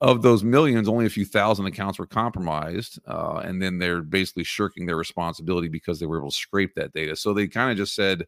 of 0.00 0.22
those 0.22 0.44
millions, 0.44 0.88
only 0.88 1.06
a 1.06 1.10
few 1.10 1.24
thousand 1.24 1.66
accounts 1.66 1.98
were 1.98 2.06
compromised. 2.06 2.98
Uh, 3.06 3.40
and 3.44 3.60
then 3.62 3.78
they're 3.78 4.02
basically 4.02 4.44
shirking 4.44 4.86
their 4.86 4.96
responsibility 4.96 5.68
because 5.68 5.98
they 5.98 6.06
were 6.06 6.18
able 6.18 6.30
to 6.30 6.36
scrape 6.36 6.74
that 6.74 6.92
data. 6.92 7.16
So 7.16 7.32
they 7.32 7.46
kind 7.48 7.70
of 7.70 7.76
just 7.76 7.94
said, 7.94 8.26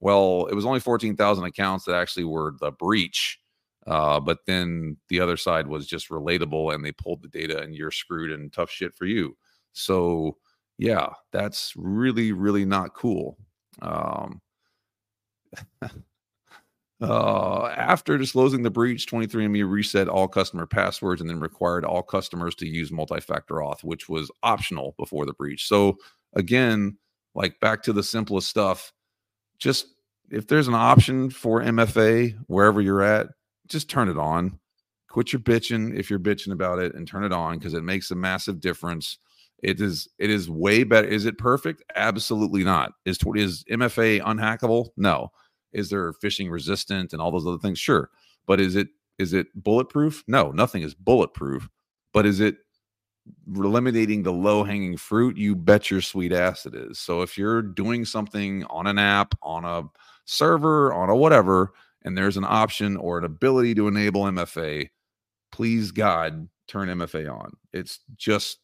well, 0.00 0.46
it 0.50 0.54
was 0.54 0.66
only 0.66 0.80
14,000 0.80 1.44
accounts 1.44 1.84
that 1.86 1.94
actually 1.94 2.24
were 2.24 2.54
the 2.60 2.72
breach. 2.72 3.38
Uh, 3.86 4.18
but 4.20 4.38
then 4.46 4.96
the 5.08 5.20
other 5.20 5.36
side 5.36 5.66
was 5.66 5.86
just 5.86 6.08
relatable 6.08 6.74
and 6.74 6.84
they 6.84 6.92
pulled 6.92 7.22
the 7.22 7.28
data 7.28 7.60
and 7.60 7.74
you're 7.74 7.90
screwed 7.90 8.32
and 8.32 8.52
tough 8.52 8.70
shit 8.70 8.94
for 8.94 9.04
you. 9.04 9.36
So, 9.72 10.38
yeah, 10.78 11.08
that's 11.32 11.74
really, 11.76 12.32
really 12.32 12.64
not 12.64 12.94
cool. 12.94 13.38
Um, 13.82 14.40
Uh, 17.00 17.66
after 17.76 18.16
disclosing 18.16 18.62
the 18.62 18.70
breach, 18.70 19.06
23andMe 19.06 19.68
reset 19.68 20.08
all 20.08 20.28
customer 20.28 20.64
passwords 20.64 21.20
and 21.20 21.28
then 21.28 21.40
required 21.40 21.84
all 21.84 22.02
customers 22.02 22.54
to 22.54 22.66
use 22.66 22.92
multi-factor 22.92 23.56
auth, 23.56 23.82
which 23.82 24.08
was 24.08 24.30
optional 24.42 24.94
before 24.96 25.26
the 25.26 25.34
breach. 25.34 25.66
So 25.66 25.98
again, 26.34 26.96
like 27.34 27.58
back 27.60 27.82
to 27.82 27.92
the 27.92 28.02
simplest 28.02 28.48
stuff, 28.48 28.92
just 29.58 29.88
if 30.30 30.46
there's 30.46 30.68
an 30.68 30.74
option 30.74 31.30
for 31.30 31.60
MFA 31.60 32.36
wherever 32.46 32.80
you're 32.80 33.02
at, 33.02 33.26
just 33.68 33.88
turn 33.88 34.08
it 34.08 34.18
on. 34.18 34.58
Quit 35.08 35.32
your 35.32 35.40
bitching 35.40 35.96
if 35.96 36.10
you're 36.10 36.18
bitching 36.18 36.52
about 36.52 36.80
it 36.80 36.94
and 36.94 37.06
turn 37.06 37.24
it 37.24 37.32
on 37.32 37.58
because 37.58 37.74
it 37.74 37.84
makes 37.84 38.10
a 38.10 38.16
massive 38.16 38.60
difference. 38.60 39.18
It 39.62 39.80
is 39.80 40.08
it 40.18 40.28
is 40.30 40.50
way 40.50 40.84
better. 40.84 41.06
Is 41.06 41.24
it 41.24 41.38
perfect? 41.38 41.82
Absolutely 41.94 42.64
not. 42.64 42.92
Is 43.04 43.18
is 43.36 43.64
MFA 43.70 44.20
unhackable? 44.22 44.88
No 44.96 45.30
is 45.74 45.90
there 45.90 46.12
phishing 46.14 46.50
resistant 46.50 47.12
and 47.12 47.20
all 47.20 47.30
those 47.30 47.46
other 47.46 47.58
things? 47.58 47.78
Sure. 47.78 48.08
But 48.46 48.60
is 48.60 48.76
it 48.76 48.88
is 49.18 49.32
it 49.32 49.48
bulletproof? 49.54 50.24
No, 50.26 50.50
nothing 50.52 50.82
is 50.82 50.94
bulletproof. 50.94 51.68
But 52.12 52.24
is 52.24 52.40
it 52.40 52.56
eliminating 53.54 54.22
the 54.22 54.32
low 54.32 54.64
hanging 54.64 54.96
fruit, 54.96 55.36
you 55.36 55.56
bet 55.56 55.90
your 55.90 56.00
sweet 56.00 56.32
ass 56.32 56.66
it 56.66 56.74
is. 56.74 56.98
So 56.98 57.22
if 57.22 57.38
you're 57.38 57.62
doing 57.62 58.04
something 58.04 58.64
on 58.64 58.86
an 58.86 58.98
app, 58.98 59.34
on 59.42 59.64
a 59.64 59.84
server, 60.26 60.92
on 60.92 61.08
a 61.08 61.16
whatever, 61.16 61.72
and 62.04 62.16
there's 62.16 62.36
an 62.36 62.44
option 62.44 62.96
or 62.96 63.18
an 63.18 63.24
ability 63.24 63.74
to 63.76 63.88
enable 63.88 64.24
MFA, 64.24 64.88
please 65.52 65.90
God 65.90 66.48
turn 66.68 66.88
MFA 66.88 67.32
on. 67.32 67.52
It's 67.72 68.00
just 68.16 68.58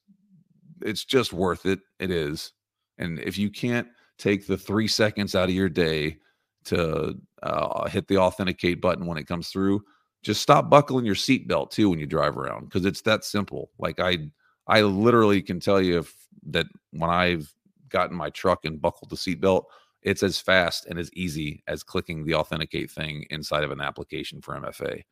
it's 0.83 1.05
just 1.05 1.33
worth 1.33 1.67
it. 1.67 1.81
It 1.99 2.11
is. 2.11 2.53
And 2.99 3.19
if 3.21 3.37
you 3.37 3.51
can't 3.51 3.89
take 4.19 4.47
the 4.47 4.57
three 4.57 4.89
seconds 4.89 5.35
out 5.35 5.49
of 5.49 5.55
your 5.55 5.69
day 5.69 6.19
to 6.65 7.19
uh, 7.43 7.89
hit 7.89 8.09
the 8.09 8.19
authenticate 8.19 8.81
button 8.81 9.07
when 9.07 9.19
it 9.19 9.27
comes 9.27 9.49
through, 9.49 9.83
just 10.23 10.43
stop 10.43 10.69
buckling 10.69 11.07
your 11.07 11.15
seatbelt 11.15 11.71
too 11.71 11.89
when 11.89 11.99
you 11.99 12.07
drive 12.07 12.37
around 12.37 12.65
because 12.65 12.85
it's 12.85 13.01
that 13.03 13.25
simple. 13.25 13.71
Like 13.79 14.01
I, 14.01 14.19
I 14.67 14.83
literally 14.83 15.41
can 15.43 15.61
tell 15.61 15.81
you 15.81 15.99
if, 15.99 16.15
that 16.49 16.67
when 16.93 17.11
I've 17.11 17.53
gotten 17.89 18.17
my 18.17 18.31
truck 18.31 18.65
and 18.65 18.81
buckled 18.81 19.11
the 19.11 19.17
seatbelt, 19.17 19.65
it's 20.03 20.23
as 20.23 20.41
fast 20.41 20.87
and 20.87 20.99
as 20.99 21.13
easy 21.15 21.63
as 21.67 21.83
clicking 21.83 22.25
the 22.25 22.35
authenticate 22.35 22.91
thing 22.91 23.27
inside 23.31 23.65
of 23.65 23.71
an 23.71 23.81
application 23.81 24.41
for 24.41 24.55
MFA. 24.55 25.03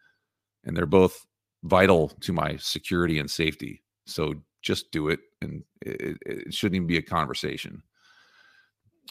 And 0.65 0.77
they're 0.77 0.87
both 0.87 1.27
vital 1.65 2.09
to 2.21 2.33
my 2.33 2.57
security 2.57 3.19
and 3.19 3.31
safety. 3.31 3.83
So 4.07 4.35
just 4.63 4.91
do 4.91 5.09
it, 5.09 5.21
and 5.41 5.63
it, 5.83 6.19
it 6.25 6.55
shouldn't 6.55 6.77
even 6.77 6.87
be 6.87 6.97
a 6.97 7.03
conversation. 7.03 7.83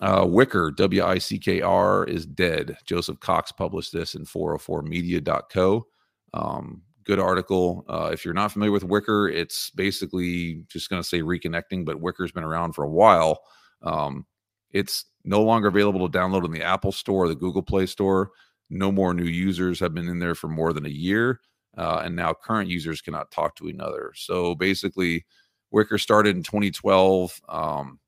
Uh, 0.01 0.25
Wickr, 0.25 0.75
W 0.75 1.03
I 1.03 1.17
C 1.17 1.39
K 1.39 1.61
R, 1.61 2.03
is 2.05 2.25
dead. 2.25 2.77
Joseph 2.85 3.19
Cox 3.19 3.51
published 3.51 3.93
this 3.93 4.15
in 4.15 4.25
404media.co. 4.25 5.87
Um, 6.33 6.83
good 7.03 7.19
article. 7.19 7.85
Uh, 7.87 8.09
if 8.13 8.23
you're 8.23 8.33
not 8.33 8.51
familiar 8.51 8.71
with 8.71 8.87
Wickr, 8.87 9.33
it's 9.33 9.69
basically 9.71 10.63
just 10.67 10.89
going 10.89 11.01
to 11.01 11.07
say 11.07 11.21
reconnecting, 11.21 11.85
but 11.85 12.01
Wickr's 12.01 12.31
been 12.31 12.43
around 12.43 12.73
for 12.73 12.83
a 12.83 12.89
while. 12.89 13.39
Um, 13.81 14.25
it's 14.71 15.05
no 15.27 15.43
longer 15.43 15.67
available 15.67 16.07
to 16.07 16.17
download 16.17 16.45
in 16.45 16.51
the 16.51 16.63
Apple 16.63 16.91
Store 16.91 17.25
or 17.25 17.27
the 17.27 17.35
Google 17.35 17.61
Play 17.61 17.85
Store. 17.85 18.31
No 18.69 18.91
more 18.91 19.13
new 19.13 19.25
users 19.25 19.79
have 19.79 19.93
been 19.93 20.07
in 20.07 20.19
there 20.19 20.35
for 20.35 20.47
more 20.47 20.73
than 20.73 20.85
a 20.85 20.89
year. 20.89 21.41
Uh, 21.77 22.01
and 22.03 22.15
now 22.15 22.33
current 22.33 22.69
users 22.69 23.01
cannot 23.01 23.29
talk 23.29 23.55
to 23.55 23.67
another. 23.67 24.11
So 24.15 24.55
basically, 24.55 25.25
Wickr 25.73 25.99
started 25.99 26.35
in 26.35 26.43
2012. 26.43 27.39
Um, 27.49 27.99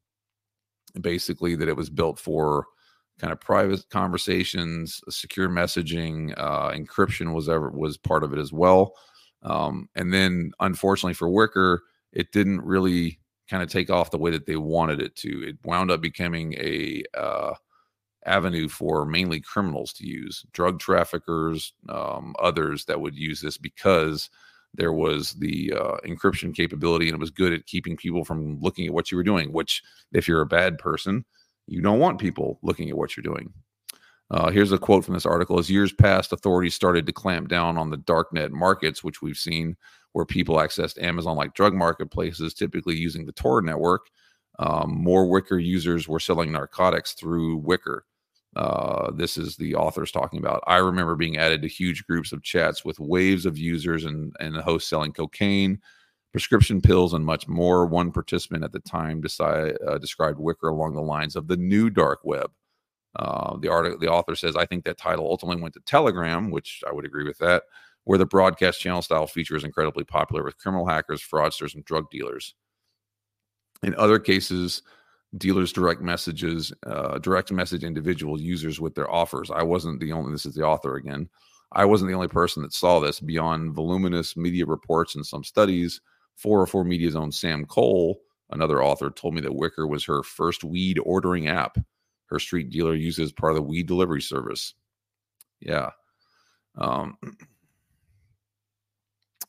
basically, 1.00 1.56
that 1.56 1.70
it 1.70 1.76
was 1.76 1.90
built 1.90 2.18
for 2.20 2.66
kind 3.20 3.34
of 3.34 3.40
private 3.40 3.84
conversations, 3.90 5.02
secure 5.10 5.50
messaging, 5.50 6.34
uh, 6.38 6.72
encryption 6.72 7.34
was 7.34 7.50
ever 7.50 7.70
was 7.70 7.98
part 7.98 8.24
of 8.24 8.34
it 8.34 8.40
as 8.40 8.52
well. 8.54 8.96
Um, 9.44 9.90
and 9.96 10.12
then, 10.14 10.52
unfortunately 10.62 11.14
for 11.14 11.28
Wickr, 11.28 11.80
it 12.12 12.32
didn't 12.32 12.62
really 12.62 13.20
kind 13.50 13.64
of 13.64 13.70
take 13.70 13.90
off 13.90 14.12
the 14.12 14.18
way 14.18 14.32
that 14.32 14.46
they 14.46 14.56
wanted 14.56 15.02
it 15.02 15.16
to. 15.18 15.48
It 15.48 15.58
wound 15.64 15.92
up 15.92 16.02
becoming 16.02 16.54
a 16.54 17.04
uh, 17.18 17.54
avenue 18.26 18.68
for 18.68 19.06
mainly 19.06 19.42
criminals 19.42 19.94
to 19.94 20.08
use, 20.08 20.46
drug 20.54 20.80
traffickers, 20.80 21.74
um, 21.90 22.36
others 22.40 22.86
that 22.86 23.00
would 23.00 23.16
use 23.16 23.42
this 23.42 23.58
because 23.58 24.30
there 24.76 24.94
was 24.94 25.34
the 25.34 25.74
uh, 25.74 25.98
encryption 26.06 26.56
capability 26.56 27.08
and 27.08 27.16
it 27.16 27.20
was 27.20 27.32
good 27.32 27.54
at 27.54 27.66
keeping 27.66 27.98
people 27.98 28.24
from 28.24 28.60
looking 28.62 28.86
at 28.86 28.94
what 28.94 29.12
you 29.12 29.18
were 29.18 29.24
doing. 29.24 29.52
Which, 29.52 29.82
if 30.14 30.28
you're 30.28 30.42
a 30.42 30.46
bad 30.46 30.78
person, 30.78 31.26
you 31.68 31.82
don't 31.82 32.00
want 32.00 32.20
people 32.20 32.60
looking 32.62 32.90
at 32.90 32.98
what 32.98 33.18
you're 33.18 33.24
doing. 33.24 33.52
Uh, 34.32 34.52
here's 34.52 34.72
a 34.72 34.78
quote 34.78 35.04
from 35.04 35.16
this 35.16 35.26
article: 35.26 35.58
As 35.58 35.72
years 35.72 35.92
passed, 35.92 36.32
authorities 36.32 36.76
started 36.76 37.08
to 37.08 37.12
clamp 37.12 37.48
down 37.48 37.80
on 37.80 37.90
the 37.90 37.98
darknet 37.98 38.52
markets, 38.52 39.04
which 39.04 39.24
we've 39.24 39.38
seen 39.38 39.76
where 40.14 40.26
people 40.26 40.56
accessed 40.56 41.02
Amazon-like 41.02 41.54
drug 41.54 41.74
marketplaces, 41.74 42.54
typically 42.54 42.96
using 42.96 43.26
the 43.26 43.32
Tor 43.32 43.62
network. 43.62 44.08
Um, 44.58 44.92
more 44.92 45.26
Wickr 45.26 45.64
users 45.64 46.08
were 46.08 46.20
selling 46.20 46.52
narcotics 46.52 47.14
through 47.14 47.62
Wickr. 47.62 48.02
Uh, 48.56 49.12
this 49.12 49.38
is 49.38 49.56
the 49.56 49.76
authors 49.76 50.12
talking 50.12 50.40
about. 50.40 50.64
I 50.68 50.78
remember 50.78 51.16
being 51.16 51.38
added 51.38 51.62
to 51.62 51.68
huge 51.68 52.06
groups 52.06 52.32
of 52.32 52.44
chats 52.44 52.84
with 52.84 53.00
waves 53.00 53.46
of 53.46 53.58
users 53.58 54.06
and, 54.06 54.34
and 54.40 54.56
the 54.56 54.62
host 54.62 54.90
selling 54.90 55.14
cocaine, 55.14 55.80
prescription 56.32 56.82
pills, 56.82 57.14
and 57.14 57.24
much 57.24 57.48
more. 57.48 57.86
One 57.86 58.12
participant 58.12 58.64
at 58.64 58.72
the 58.72 58.80
time 58.80 59.22
decide, 59.22 59.78
uh, 59.88 60.00
described 60.00 60.40
Wickr 60.40 60.72
along 60.72 60.96
the 60.96 61.02
lines 61.02 61.36
of 61.36 61.48
the 61.48 61.58
new 61.58 61.90
dark 61.90 62.20
web. 62.24 62.52
Uh, 63.16 63.58
the 63.58 63.70
article, 63.70 64.00
the 64.00 64.12
author 64.12 64.36
says, 64.36 64.56
I 64.56 64.66
think 64.66 64.84
that 64.84 64.98
title 64.98 65.28
ultimately 65.30 65.62
went 65.62 65.74
to 65.76 65.80
Telegram, 65.82 66.52
which 66.52 66.84
I 66.88 66.92
would 66.92 67.06
agree 67.06 67.26
with 67.26 67.38
that, 67.40 67.64
where 68.10 68.18
the 68.18 68.26
broadcast 68.26 68.82
channel 68.82 69.04
style 69.04 69.28
feature 69.28 69.56
is 69.56 69.64
incredibly 69.64 70.04
popular 70.04 70.44
with 70.44 70.58
criminal 70.58 70.84
hackers, 70.84 71.22
fraudsters, 71.22 71.76
and 71.76 71.86
drug 71.86 72.10
dealers. 72.10 72.56
In 73.84 73.94
other 73.98 74.18
cases, 74.18 74.82
dealers 75.38 75.72
direct 75.72 76.02
messages, 76.02 76.74
uh, 76.88 77.20
direct 77.20 77.52
message 77.52 77.84
individual 77.84 78.42
users 78.42 78.82
with 78.82 78.96
their 78.96 79.12
offers. 79.14 79.52
I 79.52 79.62
wasn't 79.62 80.00
the 80.00 80.12
only, 80.12 80.32
this 80.32 80.48
is 80.48 80.56
the 80.56 80.64
author 80.66 80.96
again. 80.96 81.30
I 81.74 81.86
wasn't 81.86 82.10
the 82.10 82.16
only 82.16 82.30
person 82.30 82.64
that 82.64 82.74
saw 82.74 83.00
this 83.00 83.20
beyond 83.20 83.76
voluminous 83.76 84.36
media 84.36 84.66
reports 84.66 85.14
and 85.14 85.24
some 85.24 85.44
studies. 85.44 86.02
404 86.38 86.86
Media's 86.86 87.16
own 87.16 87.32
Sam 87.32 87.64
Cole, 87.64 88.22
another 88.50 88.82
author, 88.82 89.12
told 89.12 89.36
me 89.36 89.42
that 89.42 89.52
Wickr 89.52 89.88
was 89.88 90.04
her 90.06 90.24
first 90.24 90.64
weed 90.64 90.98
ordering 91.04 91.48
app. 91.48 91.78
Her 92.26 92.40
street 92.40 92.72
dealer 92.72 92.96
uses 92.96 93.32
part 93.32 93.52
of 93.52 93.58
the 93.58 93.62
weed 93.62 93.86
delivery 93.86 94.24
service. 94.24 94.74
Yeah. 95.60 95.92
Um, 96.76 97.16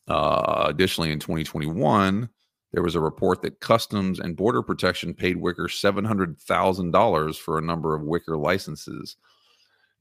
uh, 0.07 0.65
additionally, 0.67 1.11
in 1.11 1.19
2021, 1.19 2.29
there 2.73 2.83
was 2.83 2.95
a 2.95 3.01
report 3.01 3.41
that 3.41 3.59
Customs 3.59 4.19
and 4.19 4.35
Border 4.35 4.61
Protection 4.61 5.13
paid 5.13 5.37
Wickr 5.37 5.67
$700,000 5.67 7.37
for 7.37 7.57
a 7.57 7.61
number 7.61 7.95
of 7.95 8.03
Wickr 8.03 8.41
licenses. 8.41 9.17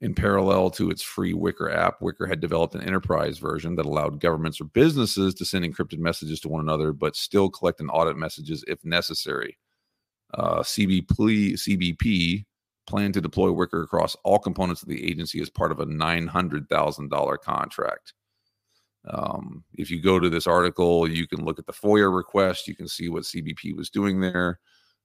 In 0.01 0.15
parallel 0.15 0.71
to 0.71 0.91
its 0.91 1.03
free 1.03 1.35
Wickr 1.35 1.75
app, 1.75 2.01
Wickr 2.01 2.27
had 2.27 2.41
developed 2.41 2.75
an 2.75 2.83
enterprise 2.83 3.39
version 3.39 3.77
that 3.77 3.85
allowed 3.85 4.21
governments 4.21 4.61
or 4.61 4.65
businesses 4.65 5.35
to 5.35 5.45
send 5.45 5.65
encrypted 5.65 5.99
messages 5.99 6.41
to 6.41 6.49
one 6.49 6.61
another, 6.61 6.93
but 6.93 7.17
still 7.17 7.51
collect 7.51 7.81
and 7.81 7.91
audit 7.93 8.17
messages 8.17 8.65
if 8.67 8.83
necessary. 8.85 9.59
Uh, 10.33 10.61
CBP, 10.61 11.53
CBP 11.53 12.47
planned 12.87 13.15
to 13.15 13.21
deploy 13.21 13.49
Wickr 13.49 13.85
across 13.85 14.17
all 14.25 14.39
components 14.39 14.83
of 14.83 14.89
the 14.89 15.05
agency 15.07 15.41
as 15.41 15.51
part 15.51 15.71
of 15.71 15.81
a 15.81 15.87
$900,000 15.87 17.39
contract. 17.41 18.15
Um, 19.09 19.65
if 19.75 19.91
you 19.91 20.01
go 20.01 20.19
to 20.19 20.29
this 20.29 20.47
article, 20.47 21.09
you 21.09 21.27
can 21.27 21.45
look 21.45 21.59
at 21.59 21.67
the 21.67 21.73
FOIA 21.73 22.15
request. 22.15 22.69
You 22.69 22.77
can 22.77 22.89
see 22.89 23.09
what 23.09 23.25
CBP 23.25 23.77
was 23.77 23.91
doing 23.91 24.21
there. 24.21 24.61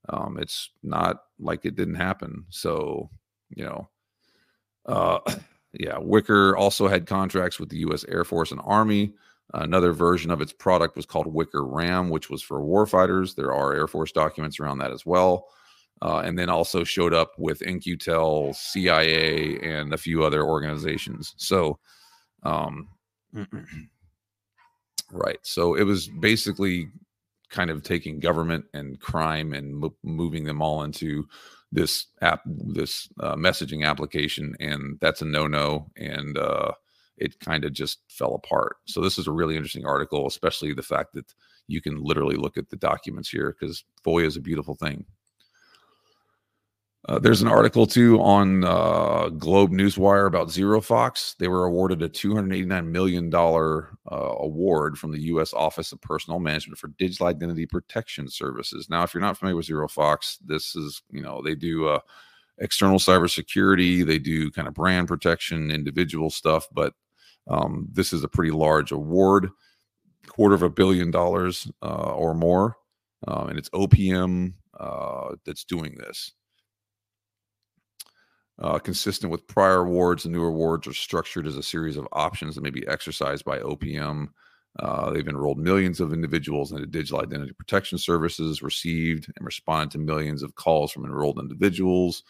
Um, 0.09 0.37
it's 0.39 0.69
not 0.83 1.17
like 1.39 1.65
it 1.65 1.75
didn't 1.75 1.95
happen. 1.95 2.45
So, 2.49 3.09
you 3.49 3.65
know, 3.65 3.89
uh, 4.85 5.19
yeah, 5.73 5.95
Wickr 5.95 6.57
also 6.57 6.87
had 6.87 7.07
contracts 7.07 7.59
with 7.59 7.69
the 7.69 7.77
U.S. 7.77 8.03
Air 8.05 8.23
Force 8.23 8.51
and 8.51 8.61
Army. 8.63 9.13
Another 9.53 9.93
version 9.93 10.31
of 10.31 10.41
its 10.41 10.51
product 10.51 10.95
was 10.95 11.05
called 11.05 11.33
Wickr 11.33 11.65
RAM, 11.71 12.09
which 12.09 12.29
was 12.29 12.41
for 12.41 12.59
warfighters. 12.61 13.35
There 13.35 13.53
are 13.53 13.73
Air 13.73 13.87
Force 13.87 14.11
documents 14.11 14.59
around 14.59 14.79
that 14.79 14.91
as 14.91 15.05
well. 15.05 15.47
Uh, 16.01 16.19
and 16.19 16.37
then 16.37 16.49
also 16.49 16.83
showed 16.83 17.13
up 17.13 17.31
with 17.37 17.61
In-Q-Tel, 17.61 18.53
CIA, 18.53 19.57
and 19.61 19.93
a 19.93 19.97
few 19.97 20.23
other 20.23 20.43
organizations. 20.43 21.33
So, 21.37 21.79
um, 22.43 22.89
right. 25.11 25.39
So 25.43 25.75
it 25.75 25.83
was 25.83 26.07
basically 26.07 26.89
kind 27.49 27.69
of 27.69 27.83
taking 27.83 28.19
government 28.19 28.65
and 28.73 28.99
crime 28.99 29.53
and 29.53 29.75
mo- 29.75 29.95
moving 30.03 30.45
them 30.45 30.61
all 30.61 30.83
into 30.83 31.25
this 31.71 32.07
app, 32.21 32.41
this 32.45 33.09
uh, 33.19 33.35
messaging 33.35 33.85
application, 33.85 34.55
and 34.59 34.97
that's 35.01 35.21
a 35.21 35.25
no-no. 35.25 35.87
And 35.97 36.37
uh, 36.37 36.71
it 37.17 37.39
kind 37.39 37.65
of 37.65 37.73
just 37.73 37.99
fell 38.09 38.35
apart. 38.35 38.77
So 38.87 39.01
this 39.01 39.17
is 39.17 39.27
a 39.27 39.31
really 39.31 39.55
interesting 39.55 39.85
article, 39.85 40.27
especially 40.27 40.73
the 40.73 40.83
fact 40.83 41.13
that 41.13 41.33
you 41.67 41.81
can 41.81 42.03
literally 42.03 42.35
look 42.35 42.57
at 42.57 42.69
the 42.69 42.75
documents 42.75 43.29
here 43.29 43.55
because 43.59 43.83
FOIA 44.05 44.25
is 44.25 44.37
a 44.37 44.41
beautiful 44.41 44.75
thing. 44.75 45.05
Uh, 47.07 47.19
there's 47.19 47.43
an 47.43 47.47
article 47.47 47.85
too 47.85 48.19
on 48.19 48.63
uh, 48.63 49.29
Globe 49.29 49.71
Newswire 49.71 50.25
about 50.25 50.47
ZeroFox. 50.47 51.37
They 51.37 51.47
were 51.47 51.65
awarded 51.65 52.01
a 52.01 52.09
$289 52.09 52.87
million 52.87 53.33
uh, 53.33 54.35
award 54.39 54.97
from 54.97 55.11
the 55.11 55.21
U.S. 55.25 55.53
Office 55.53 55.91
of 55.91 56.01
Personnel 56.01 56.39
Management 56.39 56.79
for 56.79 56.87
Digital 56.97 57.27
Identity 57.27 57.67
Protection 57.67 58.27
Services. 58.27 58.89
Now, 58.89 59.03
if 59.03 59.13
you're 59.13 59.21
not 59.21 59.37
familiar 59.37 59.55
with 59.55 59.67
ZeroFox, 59.67 60.37
this 60.45 60.75
is, 60.75 61.03
you 61.11 61.21
know, 61.21 61.43
they 61.43 61.53
do 61.53 61.87
uh, 61.87 61.99
external 62.57 62.97
cybersecurity, 62.97 64.03
they 64.03 64.17
do 64.17 64.49
kind 64.49 64.67
of 64.67 64.73
brand 64.73 65.07
protection, 65.07 65.69
individual 65.69 66.31
stuff, 66.31 66.67
but 66.71 66.93
um, 67.47 67.87
this 67.91 68.13
is 68.13 68.23
a 68.23 68.27
pretty 68.27 68.51
large 68.51 68.91
award, 68.91 69.49
quarter 70.25 70.55
of 70.55 70.63
a 70.63 70.69
billion 70.71 71.11
dollars 71.11 71.69
uh, 71.83 72.13
or 72.13 72.33
more. 72.33 72.77
Um, 73.27 73.49
and 73.49 73.59
it's 73.59 73.69
OPM 73.69 74.53
uh, 74.79 75.35
that's 75.45 75.65
doing 75.65 75.95
this. 75.99 76.33
Uh, 78.59 78.79
consistent 78.79 79.31
with 79.31 79.47
prior 79.47 79.81
awards, 79.81 80.23
the 80.23 80.29
new 80.29 80.43
awards 80.43 80.87
are 80.87 80.93
structured 80.93 81.45
as 81.45 81.57
a 81.57 81.63
series 81.63 81.97
of 81.97 82.07
options 82.13 82.55
that 82.55 82.63
may 82.63 82.69
be 82.69 82.87
exercised 82.87 83.43
by 83.43 83.59
OPM. 83.59 84.27
Uh, 84.79 85.11
they've 85.11 85.27
enrolled 85.27 85.57
millions 85.57 85.99
of 85.99 86.13
individuals 86.13 86.71
into 86.71 86.85
digital 86.85 87.21
identity 87.21 87.53
protection 87.53 87.97
services, 87.97 88.61
received 88.61 89.31
and 89.35 89.45
responded 89.45 89.91
to 89.91 89.97
millions 89.97 90.41
of 90.41 90.55
calls 90.55 90.91
from 90.91 91.05
enrolled 91.05 91.39
individuals. 91.39 92.23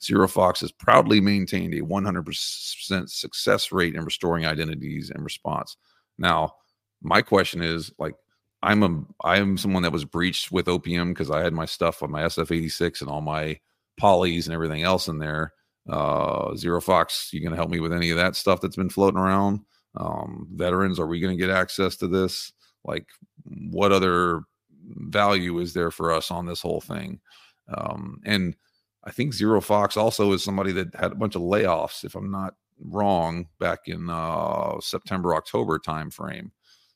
ZeroFox 0.00 0.60
has 0.60 0.72
proudly 0.72 1.20
maintained 1.20 1.74
a 1.74 1.80
100% 1.80 3.08
success 3.08 3.72
rate 3.72 3.94
in 3.94 4.04
restoring 4.04 4.44
identities 4.44 5.10
and 5.10 5.24
response. 5.24 5.76
Now, 6.18 6.54
my 7.02 7.22
question 7.22 7.62
is 7.62 7.92
like, 7.98 8.14
I'm 8.62 8.82
a 8.82 9.04
I 9.26 9.38
am 9.38 9.58
someone 9.58 9.82
that 9.82 9.92
was 9.92 10.04
breached 10.04 10.50
with 10.50 10.66
OPM 10.66 11.10
because 11.10 11.30
I 11.30 11.42
had 11.42 11.52
my 11.52 11.66
stuff 11.66 12.02
on 12.02 12.10
my 12.10 12.22
SF86 12.22 13.02
and 13.02 13.10
all 13.10 13.20
my 13.20 13.60
polys 14.00 14.46
and 14.46 14.54
everything 14.54 14.82
else 14.82 15.08
in 15.08 15.18
there. 15.18 15.52
Uh, 15.88 16.50
ZeroFox, 16.52 17.32
you 17.32 17.42
gonna 17.42 17.56
help 17.56 17.70
me 17.70 17.80
with 17.80 17.92
any 17.92 18.10
of 18.10 18.16
that 18.16 18.36
stuff 18.36 18.60
that's 18.60 18.76
been 18.76 18.90
floating 18.90 19.20
around? 19.20 19.60
Um, 19.96 20.48
veterans, 20.52 20.98
are 20.98 21.06
we 21.06 21.20
gonna 21.20 21.36
get 21.36 21.50
access 21.50 21.96
to 21.96 22.08
this? 22.08 22.52
Like, 22.84 23.06
what 23.44 23.92
other 23.92 24.42
value 24.84 25.58
is 25.58 25.72
there 25.72 25.90
for 25.90 26.12
us 26.12 26.30
on 26.30 26.46
this 26.46 26.60
whole 26.60 26.80
thing? 26.80 27.20
Um, 27.68 28.20
and 28.24 28.56
I 29.04 29.12
think 29.12 29.34
ZeroFox 29.34 29.96
also 29.96 30.32
is 30.32 30.42
somebody 30.42 30.72
that 30.72 30.94
had 30.94 31.12
a 31.12 31.16
bunch 31.16 31.36
of 31.36 31.42
layoffs, 31.42 32.04
if 32.04 32.14
I'm 32.14 32.30
not 32.30 32.54
wrong, 32.80 33.46
back 33.60 33.80
in 33.86 34.10
uh, 34.10 34.80
September 34.80 35.34
October 35.34 35.78
timeframe. 35.78 36.50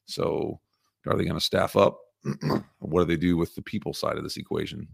So, 0.07 0.61
are 1.07 1.17
they 1.17 1.25
going 1.25 1.39
to 1.39 1.41
staff 1.41 1.77
up? 1.77 1.99
what 2.81 3.03
do 3.03 3.05
they 3.07 3.17
do 3.17 3.37
with 3.37 3.55
the 3.55 3.63
people 3.63 3.95
side 3.95 4.17
of 4.17 4.25
this 4.25 4.37
equation? 4.37 4.89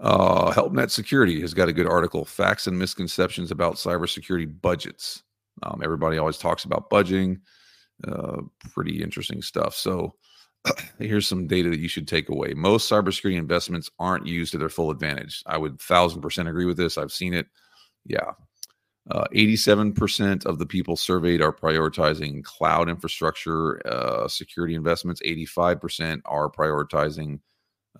Uh, 0.00 0.52
HelpNet 0.52 0.90
Security 0.90 1.40
has 1.40 1.54
got 1.54 1.68
a 1.68 1.72
good 1.72 1.88
article 1.88 2.24
Facts 2.24 2.66
and 2.66 2.78
Misconceptions 2.78 3.50
about 3.50 3.74
Cybersecurity 3.74 4.60
Budgets. 4.60 5.22
Um, 5.62 5.80
everybody 5.82 6.18
always 6.18 6.38
talks 6.38 6.64
about 6.64 6.88
budgeting. 6.90 7.40
Uh, 8.06 8.42
pretty 8.72 9.02
interesting 9.02 9.42
stuff. 9.42 9.74
So, 9.74 10.14
here's 10.98 11.26
some 11.26 11.48
data 11.48 11.70
that 11.70 11.80
you 11.80 11.88
should 11.88 12.06
take 12.06 12.28
away. 12.28 12.54
Most 12.54 12.90
cybersecurity 12.90 13.36
investments 13.36 13.90
aren't 13.98 14.26
used 14.26 14.52
to 14.52 14.58
their 14.58 14.68
full 14.68 14.90
advantage. 14.90 15.42
I 15.46 15.58
would 15.58 15.80
thousand 15.80 16.20
percent 16.20 16.48
agree 16.48 16.66
with 16.66 16.76
this. 16.76 16.96
I've 16.96 17.12
seen 17.12 17.34
it. 17.34 17.46
Yeah. 18.04 18.32
Uh, 19.10 19.24
87% 19.34 20.44
of 20.44 20.58
the 20.58 20.66
people 20.66 20.94
surveyed 20.94 21.40
are 21.40 21.52
prioritizing 21.52 22.44
cloud 22.44 22.90
infrastructure 22.90 23.80
uh, 23.86 24.28
security 24.28 24.74
investments. 24.74 25.22
85% 25.24 26.20
are 26.26 26.50
prioritizing 26.50 27.40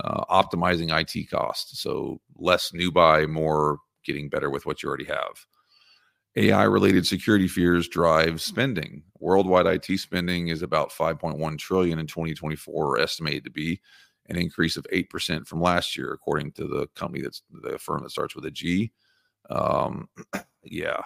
uh, 0.00 0.24
optimizing 0.26 0.96
IT 0.96 1.30
costs. 1.30 1.80
So 1.80 2.20
less 2.36 2.72
new 2.72 2.90
buy, 2.92 3.26
more 3.26 3.78
getting 4.04 4.28
better 4.28 4.50
with 4.50 4.66
what 4.66 4.82
you 4.82 4.88
already 4.88 5.04
have. 5.04 5.46
AI 6.36 6.64
related 6.64 7.06
security 7.06 7.48
fears 7.48 7.88
drive 7.88 8.40
spending. 8.40 9.02
Worldwide 9.18 9.66
IT 9.66 9.98
spending 9.98 10.48
is 10.48 10.62
about 10.62 10.90
5.1 10.90 11.58
trillion 11.58 11.98
in 11.98 12.06
2024, 12.06 13.00
estimated 13.00 13.44
to 13.44 13.50
be 13.50 13.80
an 14.28 14.36
increase 14.36 14.76
of 14.76 14.86
8% 14.92 15.46
from 15.46 15.60
last 15.60 15.96
year, 15.96 16.12
according 16.12 16.52
to 16.52 16.68
the 16.68 16.86
company 16.94 17.22
that's 17.22 17.42
the 17.50 17.78
firm 17.78 18.02
that 18.02 18.10
starts 18.10 18.36
with 18.36 18.44
a 18.44 18.50
G. 18.50 18.92
Um, 19.50 20.08
yeah. 20.62 21.00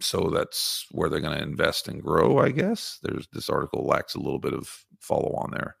So 0.00 0.30
that's 0.30 0.86
where 0.92 1.10
they're 1.10 1.20
going 1.20 1.36
to 1.36 1.42
invest 1.42 1.88
and 1.88 2.02
grow, 2.02 2.38
I 2.38 2.50
guess. 2.50 2.98
There's 3.02 3.28
this 3.32 3.50
article 3.50 3.84
lacks 3.84 4.14
a 4.14 4.20
little 4.20 4.38
bit 4.38 4.54
of 4.54 4.86
follow 5.00 5.34
on 5.34 5.50
there. 5.50 5.76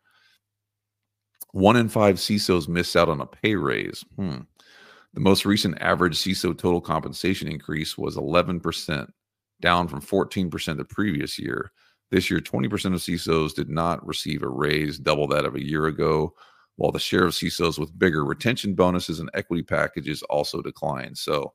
One 1.52 1.76
in 1.76 1.88
five 1.88 2.16
CISOs 2.16 2.68
miss 2.68 2.94
out 2.96 3.08
on 3.08 3.20
a 3.20 3.26
pay 3.26 3.56
raise. 3.56 4.04
Hmm. 4.16 4.40
The 5.14 5.20
most 5.20 5.44
recent 5.44 5.80
average 5.80 6.16
CISO 6.16 6.56
total 6.56 6.80
compensation 6.80 7.48
increase 7.48 7.98
was 7.98 8.16
11%, 8.16 9.10
down 9.60 9.88
from 9.88 10.00
14% 10.00 10.76
the 10.76 10.84
previous 10.84 11.38
year. 11.38 11.72
This 12.10 12.30
year, 12.30 12.40
20% 12.40 12.66
of 12.66 13.00
CISOs 13.00 13.54
did 13.54 13.68
not 13.68 14.04
receive 14.06 14.42
a 14.42 14.48
raise, 14.48 14.98
double 14.98 15.26
that 15.28 15.44
of 15.44 15.54
a 15.54 15.64
year 15.64 15.86
ago, 15.86 16.34
while 16.76 16.92
the 16.92 16.98
share 16.98 17.24
of 17.24 17.32
CISOs 17.32 17.78
with 17.78 17.98
bigger 17.98 18.24
retention 18.24 18.74
bonuses 18.74 19.20
and 19.20 19.30
equity 19.34 19.62
packages 19.62 20.22
also 20.24 20.62
declined. 20.62 21.18
So 21.18 21.52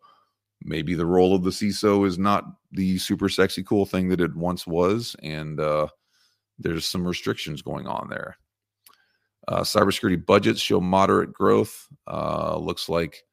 maybe 0.63 0.93
the 0.93 1.05
role 1.05 1.35
of 1.35 1.43
the 1.43 1.49
CISO 1.49 2.05
is 2.05 2.17
not 2.17 2.45
the 2.71 2.97
super 2.97 3.29
sexy 3.29 3.63
cool 3.63 3.85
thing 3.85 4.09
that 4.09 4.21
it 4.21 4.35
once 4.35 4.67
was, 4.67 5.15
and 5.23 5.59
uh, 5.59 5.87
there's 6.59 6.85
some 6.85 7.07
restrictions 7.07 7.61
going 7.61 7.87
on 7.87 8.07
there. 8.09 8.37
Uh, 9.47 9.61
cybersecurity 9.61 10.25
budgets 10.25 10.59
show 10.59 10.81
moderate 10.81 11.33
growth. 11.33 11.87
Uh, 12.07 12.57
looks 12.57 12.89
like 12.89 13.23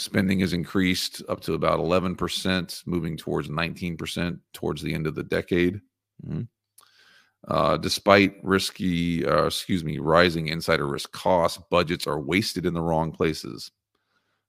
Spending 0.00 0.40
has 0.40 0.54
increased 0.54 1.22
up 1.28 1.40
to 1.42 1.52
about 1.52 1.78
11%, 1.78 2.86
moving 2.86 3.18
towards 3.18 3.48
19% 3.48 4.38
towards 4.54 4.80
the 4.80 4.94
end 4.94 5.06
of 5.06 5.14
the 5.14 5.22
decade. 5.22 5.80
Mm-hmm. 6.26 6.42
Uh, 7.46 7.76
despite 7.76 8.36
risky, 8.42 9.26
uh, 9.26 9.44
excuse 9.44 9.84
me, 9.84 9.98
rising 9.98 10.48
insider 10.48 10.86
risk 10.86 11.12
costs, 11.12 11.62
budgets 11.70 12.06
are 12.06 12.18
wasted 12.18 12.64
in 12.64 12.72
the 12.72 12.80
wrong 12.80 13.12
places. 13.12 13.72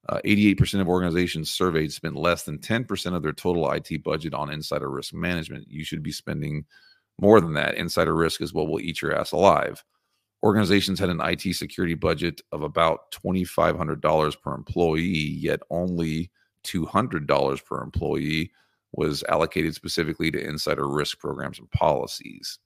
Uh, 0.07 0.21
88% 0.23 0.79
of 0.79 0.87
organizations 0.87 1.51
surveyed 1.51 1.91
spend 1.91 2.15
less 2.15 2.43
than 2.43 2.57
10% 2.57 3.13
of 3.13 3.21
their 3.21 3.33
total 3.33 3.69
IT 3.71 4.03
budget 4.03 4.33
on 4.33 4.51
insider 4.51 4.89
risk 4.89 5.13
management. 5.13 5.67
You 5.69 5.83
should 5.83 6.01
be 6.01 6.13
spending 6.13 6.63
more 7.19 7.41
than 7.41 7.53
that. 7.55 7.75
Insider 7.75 8.15
risk 8.15 8.39
is 8.39 8.53
what 8.53 8.69
will 8.69 8.79
eat 8.79 9.01
your 9.01 9.13
ass 9.13 9.33
alive 9.33 9.83
organizations 10.43 10.99
had 10.99 11.09
an 11.09 11.21
IT 11.21 11.55
security 11.55 11.93
budget 11.93 12.41
of 12.51 12.61
about 12.63 13.11
$2,500 13.11 14.41
per 14.41 14.53
employee, 14.53 15.01
yet 15.01 15.61
only 15.69 16.31
$200 16.65 17.65
per 17.65 17.81
employee 17.81 18.51
was 18.93 19.23
allocated 19.29 19.73
specifically 19.75 20.31
to 20.31 20.43
insider 20.43 20.87
risk 20.87 21.19
programs 21.19 21.59
and 21.59 21.69
policies. 21.71 22.59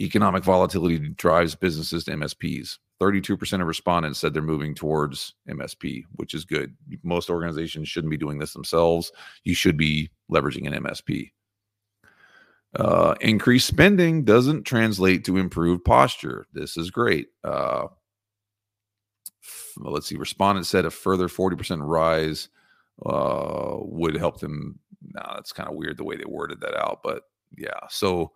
Economic 0.00 0.42
volatility 0.42 0.98
drives 0.98 1.54
businesses 1.54 2.04
to 2.04 2.12
MSPs. 2.12 2.78
32% 3.00 3.60
of 3.60 3.66
respondents 3.66 4.20
said 4.20 4.32
they're 4.32 4.42
moving 4.42 4.74
towards 4.74 5.34
MSP, 5.48 6.04
which 6.12 6.34
is 6.34 6.44
good. 6.44 6.74
Most 7.02 7.30
organizations 7.30 7.88
shouldn't 7.88 8.10
be 8.10 8.16
doing 8.16 8.38
this 8.38 8.52
themselves. 8.52 9.10
You 9.44 9.54
should 9.54 9.76
be 9.76 10.10
leveraging 10.30 10.66
an 10.66 10.84
MSP. 10.84 11.32
Uh, 12.74 13.14
increased 13.20 13.66
spending 13.66 14.24
doesn't 14.24 14.64
translate 14.64 15.24
to 15.24 15.36
improved 15.36 15.84
posture. 15.84 16.46
This 16.52 16.76
is 16.76 16.90
great. 16.90 17.28
Uh, 17.44 17.88
let's 19.76 20.06
see. 20.06 20.16
Respondents 20.16 20.68
said 20.68 20.84
a 20.84 20.90
further 20.90 21.28
40% 21.28 21.80
rise 21.82 22.48
uh, 23.04 23.76
would 23.80 24.16
help 24.16 24.40
them. 24.40 24.78
Now, 25.14 25.32
that's 25.34 25.52
kind 25.52 25.68
of 25.68 25.74
weird 25.74 25.98
the 25.98 26.04
way 26.04 26.16
they 26.16 26.24
worded 26.24 26.60
that 26.60 26.74
out, 26.74 27.00
but 27.02 27.24
yeah. 27.56 27.80
So, 27.90 28.32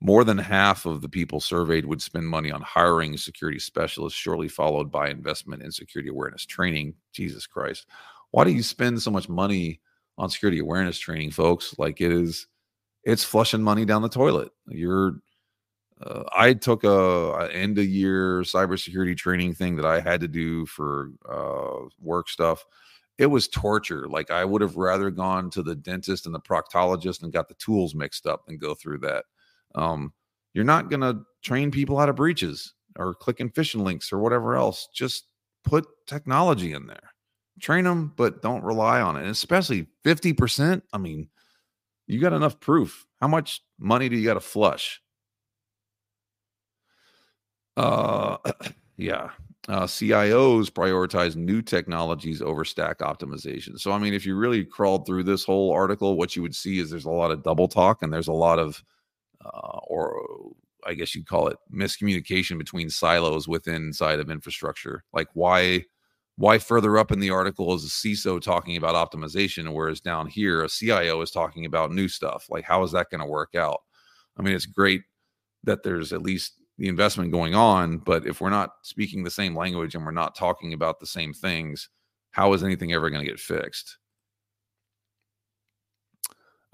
more 0.00 0.24
than 0.24 0.36
half 0.36 0.84
of 0.84 1.00
the 1.00 1.08
people 1.08 1.40
surveyed 1.40 1.86
would 1.86 2.02
spend 2.02 2.28
money 2.28 2.50
on 2.50 2.60
hiring 2.60 3.16
security 3.16 3.58
specialists, 3.58 4.18
shortly 4.18 4.48
followed 4.48 4.90
by 4.90 5.08
investment 5.08 5.62
in 5.62 5.72
security 5.72 6.10
awareness 6.10 6.44
training. 6.44 6.94
Jesus 7.12 7.46
Christ. 7.46 7.86
Why 8.30 8.44
do 8.44 8.50
you 8.50 8.62
spend 8.62 9.00
so 9.00 9.10
much 9.10 9.28
money 9.28 9.80
on 10.18 10.28
security 10.28 10.58
awareness 10.58 10.98
training, 10.98 11.30
folks? 11.30 11.74
Like 11.78 12.02
it 12.02 12.12
is 12.12 12.46
it's 13.06 13.24
flushing 13.24 13.62
money 13.62 13.84
down 13.84 14.02
the 14.02 14.08
toilet. 14.08 14.50
You're 14.66 15.20
uh, 16.02 16.24
I 16.36 16.52
took 16.52 16.84
a, 16.84 16.90
a, 16.90 17.48
end 17.48 17.78
of 17.78 17.86
year 17.86 18.42
cybersecurity 18.42 19.16
training 19.16 19.54
thing 19.54 19.76
that 19.76 19.86
I 19.86 19.98
had 20.00 20.20
to 20.20 20.28
do 20.28 20.66
for 20.66 21.12
uh, 21.26 21.88
work 22.02 22.28
stuff. 22.28 22.66
It 23.16 23.26
was 23.26 23.48
torture. 23.48 24.06
Like 24.06 24.30
I 24.30 24.44
would 24.44 24.60
have 24.60 24.76
rather 24.76 25.10
gone 25.10 25.48
to 25.50 25.62
the 25.62 25.74
dentist 25.74 26.26
and 26.26 26.34
the 26.34 26.40
proctologist 26.40 27.22
and 27.22 27.32
got 27.32 27.48
the 27.48 27.54
tools 27.54 27.94
mixed 27.94 28.26
up 28.26 28.42
and 28.48 28.60
go 28.60 28.74
through 28.74 28.98
that. 28.98 29.24
Um, 29.74 30.12
you're 30.52 30.64
not 30.64 30.90
gonna 30.90 31.22
train 31.42 31.70
people 31.70 31.98
out 31.98 32.10
of 32.10 32.16
breaches 32.16 32.74
or 32.98 33.14
clicking 33.14 33.50
phishing 33.50 33.82
links 33.82 34.12
or 34.12 34.18
whatever 34.18 34.56
else. 34.56 34.88
Just 34.92 35.28
put 35.64 35.86
technology 36.06 36.74
in 36.74 36.86
there. 36.86 37.12
Train 37.60 37.84
them, 37.84 38.12
but 38.16 38.42
don't 38.42 38.64
rely 38.64 39.00
on 39.00 39.16
it. 39.16 39.20
And 39.20 39.30
especially 39.30 39.86
50%. 40.04 40.82
I 40.92 40.98
mean, 40.98 41.30
you 42.06 42.20
got 42.20 42.32
enough 42.32 42.60
proof. 42.60 43.06
How 43.20 43.28
much 43.28 43.62
money 43.78 44.08
do 44.08 44.16
you 44.16 44.24
got 44.24 44.34
to 44.34 44.40
flush? 44.40 45.00
Uh, 47.76 48.38
yeah. 48.96 49.30
Uh, 49.68 49.82
CIOs 49.82 50.70
prioritize 50.70 51.34
new 51.34 51.60
technologies 51.60 52.40
over 52.40 52.64
stack 52.64 53.00
optimization. 53.00 53.76
So, 53.80 53.90
I 53.90 53.98
mean, 53.98 54.14
if 54.14 54.24
you 54.24 54.36
really 54.36 54.64
crawled 54.64 55.06
through 55.06 55.24
this 55.24 55.44
whole 55.44 55.72
article, 55.72 56.16
what 56.16 56.36
you 56.36 56.42
would 56.42 56.54
see 56.54 56.78
is 56.78 56.88
there's 56.88 57.04
a 57.04 57.10
lot 57.10 57.32
of 57.32 57.42
double 57.42 57.66
talk 57.66 58.02
and 58.02 58.12
there's 58.12 58.28
a 58.28 58.32
lot 58.32 58.60
of, 58.60 58.84
uh, 59.44 59.78
or 59.88 60.52
I 60.86 60.94
guess 60.94 61.16
you'd 61.16 61.26
call 61.26 61.48
it 61.48 61.56
miscommunication 61.74 62.58
between 62.58 62.88
silos 62.90 63.48
within 63.48 63.86
inside 63.86 64.20
of 64.20 64.30
infrastructure. 64.30 65.02
Like, 65.12 65.26
why 65.34 65.86
why 66.36 66.58
further 66.58 66.98
up 66.98 67.12
in 67.12 67.18
the 67.18 67.30
article 67.30 67.74
is 67.74 67.84
a 67.84 67.88
CISO 67.88 68.40
talking 68.40 68.76
about 68.76 68.94
optimization, 68.94 69.72
whereas 69.72 70.00
down 70.00 70.26
here 70.26 70.62
a 70.62 70.68
CIO 70.68 71.20
is 71.22 71.30
talking 71.30 71.64
about 71.64 71.92
new 71.92 72.08
stuff? 72.08 72.46
Like, 72.50 72.64
how 72.64 72.82
is 72.82 72.92
that 72.92 73.10
going 73.10 73.20
to 73.20 73.26
work 73.26 73.54
out? 73.54 73.80
I 74.36 74.42
mean, 74.42 74.54
it's 74.54 74.66
great 74.66 75.02
that 75.64 75.82
there's 75.82 76.12
at 76.12 76.22
least 76.22 76.54
the 76.78 76.88
investment 76.88 77.32
going 77.32 77.54
on, 77.54 77.98
but 77.98 78.26
if 78.26 78.40
we're 78.40 78.50
not 78.50 78.74
speaking 78.82 79.24
the 79.24 79.30
same 79.30 79.56
language 79.56 79.94
and 79.94 80.04
we're 80.04 80.10
not 80.10 80.34
talking 80.34 80.74
about 80.74 81.00
the 81.00 81.06
same 81.06 81.32
things, 81.32 81.88
how 82.32 82.52
is 82.52 82.62
anything 82.62 82.92
ever 82.92 83.08
going 83.08 83.24
to 83.24 83.30
get 83.30 83.40
fixed? 83.40 83.96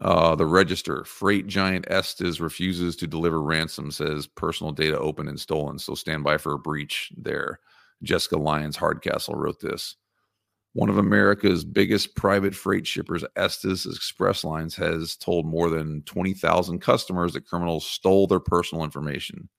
Uh, 0.00 0.34
the 0.34 0.44
register 0.44 1.04
freight 1.04 1.46
giant 1.46 1.84
Estes 1.88 2.40
refuses 2.40 2.96
to 2.96 3.06
deliver 3.06 3.40
ransom, 3.40 3.92
says 3.92 4.26
personal 4.26 4.72
data 4.72 4.98
open 4.98 5.28
and 5.28 5.38
stolen. 5.38 5.78
So 5.78 5.94
stand 5.94 6.24
by 6.24 6.38
for 6.38 6.54
a 6.54 6.58
breach 6.58 7.12
there. 7.16 7.60
Jessica 8.02 8.36
Lyons 8.36 8.76
Hardcastle 8.76 9.34
wrote 9.34 9.60
this. 9.60 9.96
One 10.74 10.88
of 10.88 10.96
America's 10.96 11.64
biggest 11.64 12.16
private 12.16 12.54
freight 12.54 12.86
shippers, 12.86 13.24
Estes 13.36 13.84
Express 13.84 14.42
Lines, 14.42 14.74
has 14.76 15.16
told 15.16 15.46
more 15.46 15.68
than 15.68 16.02
20,000 16.04 16.78
customers 16.80 17.34
that 17.34 17.46
criminals 17.46 17.84
stole 17.84 18.26
their 18.26 18.40
personal 18.40 18.82
information. 18.82 19.50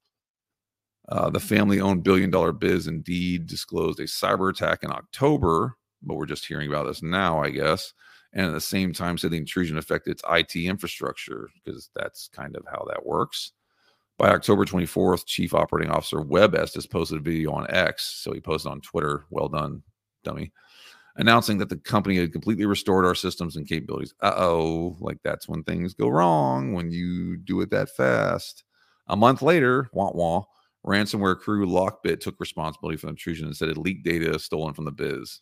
Uh, 1.09 1.29
the 1.29 1.39
family 1.39 1.79
owned 1.79 2.03
billion 2.03 2.31
dollar 2.31 2.51
biz 2.51 2.87
indeed 2.87 3.45
disclosed 3.45 3.99
a 3.99 4.03
cyber 4.03 4.49
attack 4.49 4.83
in 4.83 4.91
October, 4.91 5.77
but 6.01 6.15
we're 6.15 6.25
just 6.25 6.45
hearing 6.45 6.67
about 6.67 6.87
this 6.87 7.03
now, 7.03 7.43
I 7.43 7.49
guess. 7.49 7.93
And 8.31 8.47
at 8.47 8.53
the 8.53 8.61
same 8.61 8.93
time, 8.93 9.17
said 9.17 9.31
the 9.31 9.37
intrusion 9.37 9.77
affected 9.77 10.11
its 10.11 10.23
IT 10.27 10.55
infrastructure 10.55 11.49
because 11.53 11.91
that's 11.95 12.29
kind 12.29 12.55
of 12.55 12.65
how 12.65 12.85
that 12.89 13.05
works. 13.05 13.51
By 14.23 14.29
October 14.29 14.63
24th, 14.63 15.25
Chief 15.25 15.53
Operating 15.53 15.91
Officer 15.91 16.21
Webb 16.21 16.55
Estes 16.55 16.87
posted 16.87 17.17
a 17.17 17.21
video 17.21 17.51
on 17.51 17.69
X. 17.69 18.21
So 18.23 18.31
he 18.31 18.39
posted 18.39 18.71
on 18.71 18.79
Twitter. 18.79 19.25
Well 19.29 19.49
done, 19.49 19.83
dummy 20.23 20.53
announcing 21.17 21.57
that 21.57 21.67
the 21.67 21.75
company 21.75 22.15
had 22.15 22.31
completely 22.31 22.65
restored 22.65 23.05
our 23.05 23.15
systems 23.15 23.57
and 23.57 23.67
capabilities. 23.67 24.13
Uh 24.21 24.31
oh, 24.37 24.95
like 25.01 25.17
that's 25.25 25.49
when 25.49 25.61
things 25.63 25.93
go 25.93 26.07
wrong 26.07 26.71
when 26.71 26.89
you 26.89 27.35
do 27.35 27.59
it 27.59 27.69
that 27.71 27.89
fast. 27.89 28.63
A 29.07 29.17
month 29.17 29.41
later, 29.41 29.89
wah 29.91 30.11
wah, 30.13 30.43
ransomware 30.87 31.37
crew 31.37 31.67
Lockbit 31.67 32.21
took 32.21 32.39
responsibility 32.39 32.95
for 32.95 33.07
the 33.07 33.11
intrusion 33.11 33.47
and 33.47 33.57
said 33.57 33.67
it 33.67 33.77
leaked 33.77 34.05
data 34.05 34.39
stolen 34.39 34.73
from 34.73 34.85
the 34.85 34.91
biz. 34.93 35.41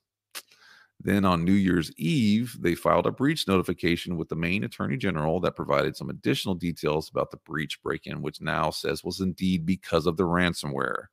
Then 1.04 1.26
on 1.26 1.44
New 1.44 1.54
Year's 1.54 1.92
Eve, 1.98 2.56
they 2.60 2.76
filed 2.76 3.08
a 3.08 3.12
breach 3.12 3.48
notification 3.48 4.18
with 4.18 4.30
the 4.30 4.36
Maine 4.36 4.64
Attorney 4.64 4.98
General 4.98 5.40
that 5.40 5.56
provided 5.56 5.96
some 5.96 6.12
additional 6.12 6.54
details 6.54 7.10
about 7.10 7.32
the 7.32 7.38
breach 7.38 7.82
break 7.82 8.06
in, 8.06 8.22
which 8.22 8.40
now 8.40 8.70
says 8.70 9.04
was 9.04 9.20
indeed 9.20 9.66
because 9.66 10.06
of 10.06 10.18
the 10.18 10.24
ransomware. 10.24 11.06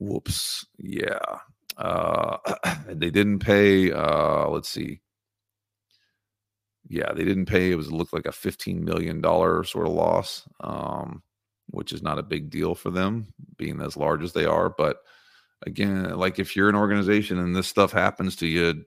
Whoops. 0.00 0.66
Yeah. 0.78 1.20
Uh, 1.76 2.38
they 2.88 3.10
didn't 3.10 3.38
pay. 3.38 3.92
Uh, 3.92 4.48
let's 4.48 4.68
see. 4.68 5.00
Yeah, 6.88 7.12
they 7.12 7.24
didn't 7.24 7.46
pay. 7.46 7.70
It 7.70 7.76
was 7.76 7.92
looked 7.92 8.12
like 8.12 8.26
a 8.26 8.32
fifteen 8.32 8.84
million 8.84 9.20
dollar 9.20 9.62
sort 9.62 9.86
of 9.86 9.92
loss, 9.92 10.46
um, 10.60 11.22
which 11.70 11.92
is 11.92 12.02
not 12.02 12.18
a 12.18 12.24
big 12.24 12.50
deal 12.50 12.74
for 12.74 12.90
them, 12.90 13.32
being 13.56 13.80
as 13.80 13.96
large 13.96 14.24
as 14.24 14.32
they 14.32 14.44
are. 14.44 14.68
But 14.68 14.98
again, 15.66 16.16
like 16.16 16.38
if 16.38 16.56
you're 16.56 16.68
an 16.68 16.74
organization 16.74 17.38
and 17.38 17.54
this 17.54 17.68
stuff 17.68 17.92
happens 17.92 18.36
to 18.36 18.46
you, 18.46 18.84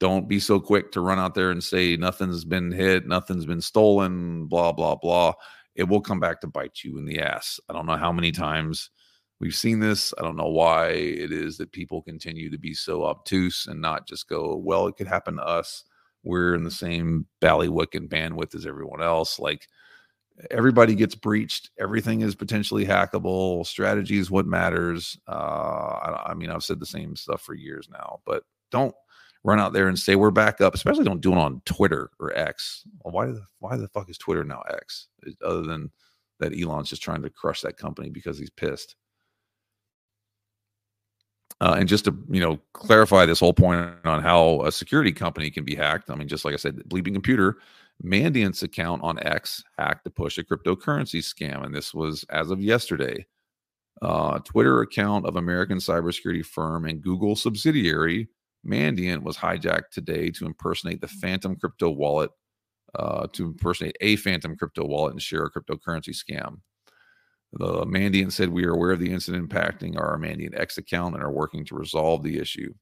don't 0.00 0.28
be 0.28 0.40
so 0.40 0.58
quick 0.60 0.92
to 0.92 1.00
run 1.00 1.18
out 1.18 1.34
there 1.34 1.50
and 1.50 1.62
say 1.62 1.96
nothing's 1.96 2.44
been 2.44 2.72
hit, 2.72 3.06
nothing's 3.06 3.46
been 3.46 3.60
stolen, 3.60 4.46
blah 4.46 4.72
blah 4.72 4.96
blah. 4.96 5.34
It 5.74 5.84
will 5.84 6.00
come 6.00 6.20
back 6.20 6.40
to 6.42 6.46
bite 6.46 6.84
you 6.84 6.98
in 6.98 7.04
the 7.06 7.20
ass. 7.20 7.58
I 7.68 7.72
don't 7.72 7.86
know 7.86 7.96
how 7.96 8.12
many 8.12 8.32
times 8.32 8.90
We've 9.42 9.52
seen 9.52 9.80
this. 9.80 10.14
I 10.16 10.22
don't 10.22 10.36
know 10.36 10.46
why 10.46 10.90
it 10.90 11.32
is 11.32 11.56
that 11.56 11.72
people 11.72 12.00
continue 12.00 12.48
to 12.48 12.58
be 12.58 12.74
so 12.74 13.02
obtuse 13.02 13.66
and 13.66 13.80
not 13.80 14.06
just 14.06 14.28
go, 14.28 14.54
well, 14.54 14.86
it 14.86 14.96
could 14.96 15.08
happen 15.08 15.34
to 15.34 15.42
us. 15.42 15.82
We're 16.22 16.54
in 16.54 16.62
the 16.62 16.70
same 16.70 17.26
ballywick 17.40 17.96
and 17.96 18.08
bandwidth 18.08 18.54
as 18.54 18.66
everyone 18.66 19.02
else. 19.02 19.40
Like 19.40 19.66
everybody 20.50 20.94
gets 20.94 21.14
breached. 21.14 21.70
Everything 21.78 22.22
is 22.22 22.34
potentially 22.34 22.84
hackable. 22.84 23.66
Strategy 23.66 24.18
is 24.18 24.30
what 24.30 24.46
matters. 24.46 25.18
Uh, 25.28 25.32
I, 25.32 26.22
I 26.30 26.34
mean, 26.34 26.50
I've 26.50 26.64
said 26.64 26.80
the 26.80 26.86
same 26.86 27.16
stuff 27.16 27.42
for 27.42 27.54
years 27.54 27.88
now, 27.90 28.20
but 28.24 28.44
don't 28.70 28.94
run 29.44 29.60
out 29.60 29.72
there 29.72 29.88
and 29.88 29.98
say 29.98 30.16
we're 30.16 30.30
back 30.30 30.60
up. 30.60 30.74
Especially 30.74 31.04
don't 31.04 31.20
do 31.20 31.32
it 31.32 31.38
on 31.38 31.62
Twitter 31.64 32.10
or 32.20 32.36
X. 32.36 32.84
Why 33.02 33.26
the 33.26 33.42
why 33.58 33.76
the 33.76 33.88
fuck 33.88 34.10
is 34.10 34.18
Twitter 34.18 34.44
now 34.44 34.62
X? 34.70 35.08
Other 35.44 35.62
than 35.62 35.90
that 36.40 36.58
Elon's 36.58 36.90
just 36.90 37.02
trying 37.02 37.22
to 37.22 37.30
crush 37.30 37.60
that 37.62 37.76
company 37.76 38.10
because 38.10 38.38
he's 38.38 38.50
pissed. 38.50 38.96
Uh, 41.60 41.76
and 41.78 41.88
just 41.88 42.04
to 42.04 42.16
you 42.28 42.40
know 42.40 42.58
clarify 42.72 43.24
this 43.24 43.38
whole 43.38 43.52
point 43.52 43.80
on 44.04 44.20
how 44.20 44.62
a 44.62 44.72
security 44.72 45.12
company 45.12 45.50
can 45.50 45.64
be 45.64 45.76
hacked. 45.76 46.10
I 46.10 46.16
mean, 46.16 46.26
just 46.26 46.44
like 46.44 46.54
I 46.54 46.56
said, 46.56 46.76
Bleeping 46.88 47.12
Computer, 47.12 47.58
Mandiant's 48.04 48.62
account 48.62 49.02
on 49.02 49.18
X 49.24 49.62
hacked 49.78 50.04
to 50.04 50.10
push 50.10 50.38
a 50.38 50.44
cryptocurrency 50.44 51.20
scam, 51.20 51.64
and 51.64 51.74
this 51.74 51.94
was 51.94 52.24
as 52.30 52.50
of 52.50 52.60
yesterday. 52.60 53.26
Uh, 54.00 54.38
Twitter 54.40 54.80
account 54.80 55.26
of 55.26 55.36
American 55.36 55.78
cybersecurity 55.78 56.44
firm 56.44 56.86
and 56.86 57.02
Google 57.02 57.36
subsidiary 57.36 58.28
Mandiant 58.66 59.22
was 59.22 59.36
hijacked 59.36 59.90
today 59.90 60.30
to 60.30 60.46
impersonate 60.46 61.00
the 61.00 61.08
Phantom 61.08 61.56
crypto 61.56 61.90
wallet, 61.90 62.30
uh, 62.94 63.26
to 63.32 63.46
impersonate 63.46 63.96
a 64.00 64.16
Phantom 64.16 64.56
crypto 64.56 64.84
wallet 64.84 65.12
and 65.12 65.22
share 65.22 65.44
a 65.44 65.50
cryptocurrency 65.50 66.14
scam. 66.16 66.60
The 67.54 67.84
Mandiant 67.84 68.32
said, 68.32 68.48
We 68.48 68.64
are 68.64 68.72
aware 68.72 68.92
of 68.92 69.00
the 69.00 69.12
incident 69.12 69.48
impacting 69.48 69.98
our 69.98 70.16
Mandiant 70.16 70.58
X 70.58 70.78
account 70.78 71.14
and 71.14 71.22
are 71.22 71.32
working 71.32 71.64
to 71.66 71.74
resolve 71.74 72.22
the 72.22 72.38
issue. 72.38 72.72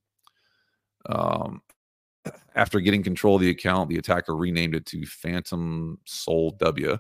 Um, 1.06 1.62
after 2.54 2.80
getting 2.80 3.02
control 3.02 3.37
of 3.37 3.40
the 3.40 3.50
account, 3.50 3.88
the 3.88 3.98
attacker 3.98 4.37
renamed 4.37 4.74
it 4.74 4.87
to 4.87 5.06
Phantom 5.06 5.98
Soul 6.04 6.52
W 6.59 6.98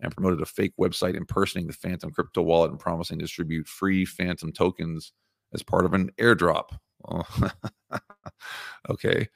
and 0.00 0.12
promoted 0.12 0.40
a 0.40 0.46
fake 0.46 0.72
website 0.80 1.14
impersonating 1.14 1.68
the 1.68 1.72
Phantom 1.72 2.10
crypto 2.10 2.42
wallet 2.42 2.70
and 2.70 2.80
promising 2.80 3.18
to 3.18 3.24
distribute 3.24 3.68
free 3.68 4.04
Phantom 4.04 4.52
tokens 4.52 5.12
as 5.52 5.62
part 5.62 5.84
of 5.84 5.94
an 5.94 6.10
airdrop. 6.18 6.70
Okay. 8.90 9.28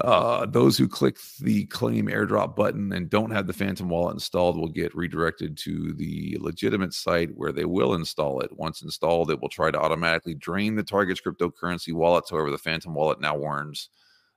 Uh, 0.00 0.46
those 0.46 0.78
who 0.78 0.88
click 0.88 1.18
the 1.40 1.66
claim 1.66 2.06
airdrop 2.06 2.56
button 2.56 2.92
and 2.92 3.10
don't 3.10 3.30
have 3.30 3.46
the 3.46 3.52
Phantom 3.52 3.90
wallet 3.90 4.14
installed 4.14 4.56
will 4.56 4.68
get 4.68 4.94
redirected 4.94 5.56
to 5.58 5.92
the 5.92 6.38
legitimate 6.40 6.94
site 6.94 7.28
where 7.34 7.52
they 7.52 7.66
will 7.66 7.92
install 7.92 8.40
it. 8.40 8.50
Once 8.56 8.80
installed, 8.82 9.30
it 9.30 9.40
will 9.40 9.50
try 9.50 9.70
to 9.70 9.78
automatically 9.78 10.34
drain 10.34 10.74
the 10.74 10.82
target's 10.82 11.20
cryptocurrency 11.20 11.92
wallets. 11.92 12.30
However, 12.30 12.50
the 12.50 12.56
Phantom 12.56 12.94
wallet 12.94 13.20
now 13.20 13.36
warns 13.36 13.90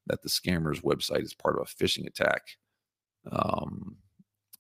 that 0.08 0.22
the 0.22 0.30
scammer's 0.30 0.82
website 0.82 1.24
is 1.24 1.34
part 1.34 1.58
of 1.58 1.68
a 1.68 1.84
phishing 1.84 2.06
attack. 2.06 2.42
Um, 3.32 3.98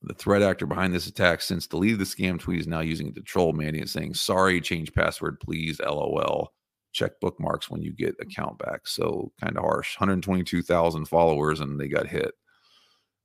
the 0.02 0.14
threat 0.14 0.42
actor 0.42 0.66
behind 0.66 0.94
this 0.94 1.08
attack 1.08 1.42
since 1.42 1.68
deleted 1.68 2.00
the 2.00 2.06
scam 2.06 2.40
tweet 2.40 2.60
is 2.60 2.68
now 2.68 2.82
using 2.82 3.08
it 3.08 3.16
to 3.16 3.22
troll 3.22 3.54
Mandiant 3.54 3.90
saying, 3.90 4.14
Sorry, 4.14 4.62
change 4.62 4.94
password, 4.94 5.40
please, 5.40 5.80
lol 5.80 6.52
check 6.96 7.20
bookmarks 7.20 7.70
when 7.70 7.82
you 7.82 7.92
get 7.92 8.16
account 8.22 8.58
back. 8.58 8.88
So 8.88 9.32
kind 9.42 9.58
of 9.58 9.64
harsh. 9.64 10.00
122,000 10.00 11.06
followers 11.06 11.60
and 11.60 11.80
they 11.80 11.90
got 11.90 12.08
hit. 12.08 12.32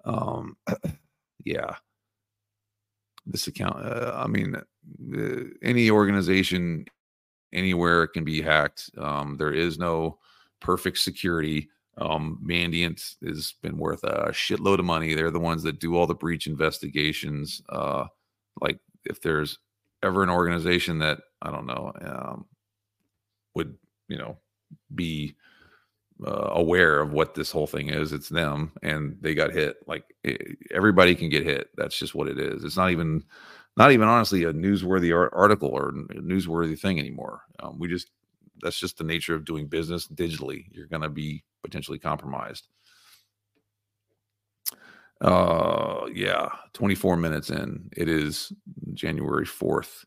Um, 0.04 0.56
yeah. 1.44 1.76
This 3.26 3.46
account, 3.46 3.76
uh, 3.76 4.12
I 4.16 4.26
mean, 4.26 4.56
uh, 4.56 5.42
any 5.62 5.88
organization 5.88 6.86
anywhere 7.52 8.08
can 8.08 8.24
be 8.24 8.42
hacked. 8.42 8.90
Um, 8.98 9.36
there 9.36 9.52
is 9.52 9.78
no 9.78 10.18
perfect 10.60 10.98
security. 10.98 11.68
Um, 11.98 12.40
Mandiant 12.44 13.16
has 13.24 13.54
been 13.62 13.76
worth 13.76 14.04
a 14.04 14.30
shitload 14.30 14.78
of 14.78 14.84
money. 14.84 15.14
They're 15.14 15.30
the 15.30 15.38
ones 15.40 15.62
that 15.64 15.80
do 15.80 15.96
all 15.96 16.06
the 16.06 16.14
breach 16.14 16.46
investigations. 16.46 17.62
Uh, 17.68 18.06
like 18.60 18.78
if 19.04 19.20
there's 19.20 19.58
ever 20.02 20.22
an 20.22 20.30
organization 20.30 20.98
that 21.00 21.20
I 21.42 21.50
don't 21.50 21.66
know, 21.66 21.92
um, 22.02 22.46
would 23.54 23.76
you 24.08 24.18
know 24.18 24.36
be 24.94 25.34
uh, 26.26 26.50
aware 26.52 27.00
of 27.00 27.12
what 27.12 27.34
this 27.34 27.50
whole 27.50 27.66
thing 27.66 27.88
is 27.88 28.12
it's 28.12 28.28
them 28.28 28.72
and 28.82 29.16
they 29.20 29.34
got 29.34 29.52
hit 29.52 29.76
like 29.86 30.04
it, 30.22 30.58
everybody 30.70 31.14
can 31.14 31.30
get 31.30 31.44
hit 31.44 31.70
that's 31.76 31.98
just 31.98 32.14
what 32.14 32.28
it 32.28 32.38
is 32.38 32.62
it's 32.62 32.76
not 32.76 32.90
even 32.90 33.24
not 33.76 33.90
even 33.90 34.06
honestly 34.06 34.44
a 34.44 34.52
newsworthy 34.52 35.14
article 35.32 35.70
or 35.70 35.88
a 35.88 36.20
newsworthy 36.20 36.78
thing 36.78 36.98
anymore 36.98 37.42
um, 37.60 37.78
we 37.78 37.88
just 37.88 38.10
that's 38.62 38.78
just 38.78 38.98
the 38.98 39.04
nature 39.04 39.34
of 39.34 39.44
doing 39.44 39.66
business 39.66 40.06
digitally 40.08 40.66
you're 40.70 40.86
going 40.86 41.02
to 41.02 41.08
be 41.08 41.42
potentially 41.62 41.98
compromised 41.98 42.68
uh 45.20 46.06
yeah 46.14 46.48
24 46.72 47.16
minutes 47.16 47.50
in 47.50 47.88
it 47.96 48.08
is 48.08 48.52
january 48.94 49.44
4th 49.44 50.04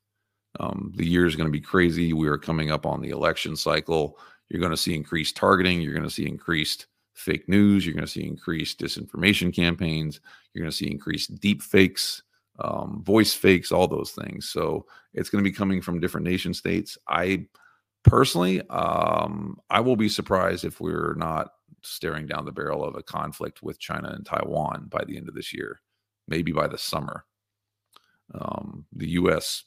um, 0.60 0.94
the 0.96 1.06
year 1.06 1.26
is 1.26 1.36
going 1.36 1.48
to 1.48 1.52
be 1.52 1.62
crazy. 1.62 2.14
We 2.14 2.28
are 2.28 2.38
coming 2.38 2.72
up 2.72 2.86
on 2.86 3.02
the 3.02 3.10
election 3.10 3.56
cycle. 3.56 4.20
You're 4.50 4.60
going 4.60 4.72
to 4.72 4.78
see 4.78 4.94
increased 4.94 5.36
targeting. 5.36 5.82
You're 5.82 5.94
going 5.94 6.04
to 6.08 6.14
see 6.14 6.28
increased 6.28 6.88
fake 7.14 7.48
news. 7.50 7.86
You're 7.86 7.96
going 7.96 8.06
to 8.06 8.12
see 8.12 8.26
increased 8.26 8.80
disinformation 8.80 9.54
campaigns. 9.54 10.20
You're 10.54 10.64
going 10.64 10.72
to 10.72 10.78
see 10.78 10.92
increased 10.92 11.40
deep 11.40 11.62
fakes, 11.62 12.22
um, 12.60 13.04
voice 13.04 13.34
fakes, 13.34 13.72
all 13.72 13.88
those 13.88 14.12
things. 14.12 14.50
So 14.50 14.86
it's 15.14 15.30
going 15.30 15.44
to 15.44 15.50
be 15.50 15.56
coming 15.56 15.82
from 15.82 16.00
different 16.00 16.28
nation 16.28 16.54
states. 16.54 16.98
I 17.08 17.48
personally, 18.04 18.62
um, 18.70 19.58
I 19.70 19.80
will 19.80 19.96
be 19.96 20.10
surprised 20.10 20.66
if 20.66 20.80
we're 20.80 21.16
not 21.16 21.52
staring 21.82 22.28
down 22.28 22.46
the 22.46 22.52
barrel 22.52 22.84
of 22.84 22.96
a 22.96 23.04
conflict 23.04 23.62
with 23.62 23.80
China 23.80 24.10
and 24.10 24.26
Taiwan 24.26 24.88
by 24.90 25.04
the 25.06 25.18
end 25.18 25.28
of 25.28 25.36
this 25.36 25.54
year, 25.54 25.82
maybe 26.28 26.52
by 26.52 26.68
the 26.68 26.78
summer. 26.78 27.26
Um, 28.34 28.86
the 28.94 29.10
U.S 29.12 29.64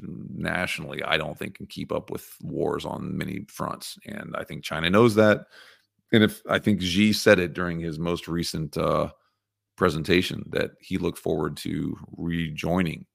nationally, 0.00 1.02
I 1.02 1.16
don't 1.16 1.38
think 1.38 1.56
can 1.56 1.66
keep 1.66 1.92
up 1.92 2.10
with 2.10 2.36
wars 2.40 2.84
on 2.84 3.16
many 3.16 3.44
fronts, 3.48 3.98
and 4.06 4.34
I 4.36 4.44
think 4.44 4.64
China 4.64 4.90
knows 4.90 5.14
that. 5.16 5.46
And 6.12 6.24
if 6.24 6.42
I 6.48 6.58
think 6.58 6.80
Xi 6.80 7.12
said 7.12 7.38
it 7.38 7.52
during 7.52 7.80
his 7.80 7.98
most 7.98 8.28
recent 8.28 8.76
uh, 8.76 9.10
presentation 9.76 10.44
that 10.50 10.72
he 10.80 10.98
looked 10.98 11.18
forward 11.18 11.56
to 11.58 11.96
rejoining 12.16 13.06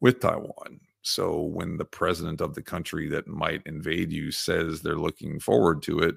with 0.00 0.20
Taiwan. 0.20 0.80
So 1.02 1.40
when 1.42 1.76
the 1.76 1.84
president 1.84 2.40
of 2.40 2.54
the 2.54 2.62
country 2.62 3.08
that 3.08 3.26
might 3.26 3.62
invade 3.66 4.12
you 4.12 4.30
says 4.30 4.80
they're 4.82 4.96
looking 4.96 5.40
forward 5.40 5.82
to 5.82 6.00
it, 6.00 6.16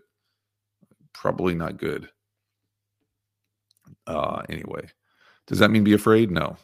probably 1.13 1.55
not 1.55 1.77
good. 1.77 2.09
Uh, 4.07 4.41
anyway, 4.49 4.87
does 5.47 5.59
that 5.59 5.71
mean 5.71 5.83
be 5.83 5.93
afraid? 5.93 6.31
No. 6.31 6.57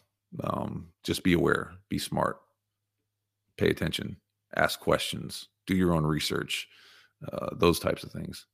Um, 0.44 0.90
just 1.04 1.24
be 1.24 1.34
aware, 1.34 1.72
be 1.90 1.98
smart, 1.98 2.38
pay 3.58 3.70
attention, 3.70 4.18
ask 4.56 4.80
questions, 4.80 5.48
do 5.66 5.76
your 5.76 5.94
own 5.94 6.06
research, 6.06 6.68
uh, 7.32 7.50
those 7.56 7.80
types 7.80 8.04
of 8.04 8.12
things. 8.12 8.46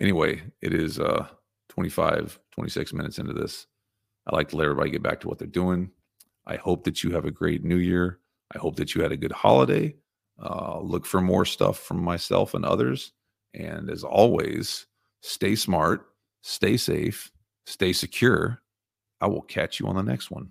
Anyway, 0.00 0.42
it 0.62 0.74
is 0.74 0.98
uh, 0.98 1.26
25, 1.70 2.38
26 2.52 2.92
minutes 2.94 3.18
into 3.18 3.32
this. 3.32 3.66
I 4.26 4.34
like 4.34 4.48
to 4.50 4.56
let 4.56 4.64
everybody 4.64 4.90
get 4.90 5.02
back 5.02 5.20
to 5.20 5.28
what 5.28 5.38
they're 5.38 5.48
doing. 5.48 5.90
I 6.48 6.56
hope 6.56 6.84
that 6.84 7.04
you 7.04 7.10
have 7.12 7.26
a 7.26 7.30
great 7.30 7.62
new 7.62 7.76
year. 7.76 8.18
I 8.54 8.58
hope 8.58 8.76
that 8.76 8.94
you 8.94 9.02
had 9.02 9.12
a 9.12 9.16
good 9.16 9.32
holiday. 9.32 9.94
Uh, 10.42 10.80
look 10.80 11.04
for 11.04 11.20
more 11.20 11.44
stuff 11.44 11.78
from 11.78 12.02
myself 12.02 12.54
and 12.54 12.64
others. 12.64 13.12
And 13.54 13.90
as 13.90 14.02
always, 14.02 14.86
stay 15.20 15.54
smart, 15.54 16.06
stay 16.42 16.78
safe, 16.78 17.30
stay 17.66 17.92
secure. 17.92 18.62
I 19.20 19.26
will 19.26 19.42
catch 19.42 19.78
you 19.78 19.86
on 19.88 19.96
the 19.96 20.02
next 20.02 20.30
one. 20.30 20.48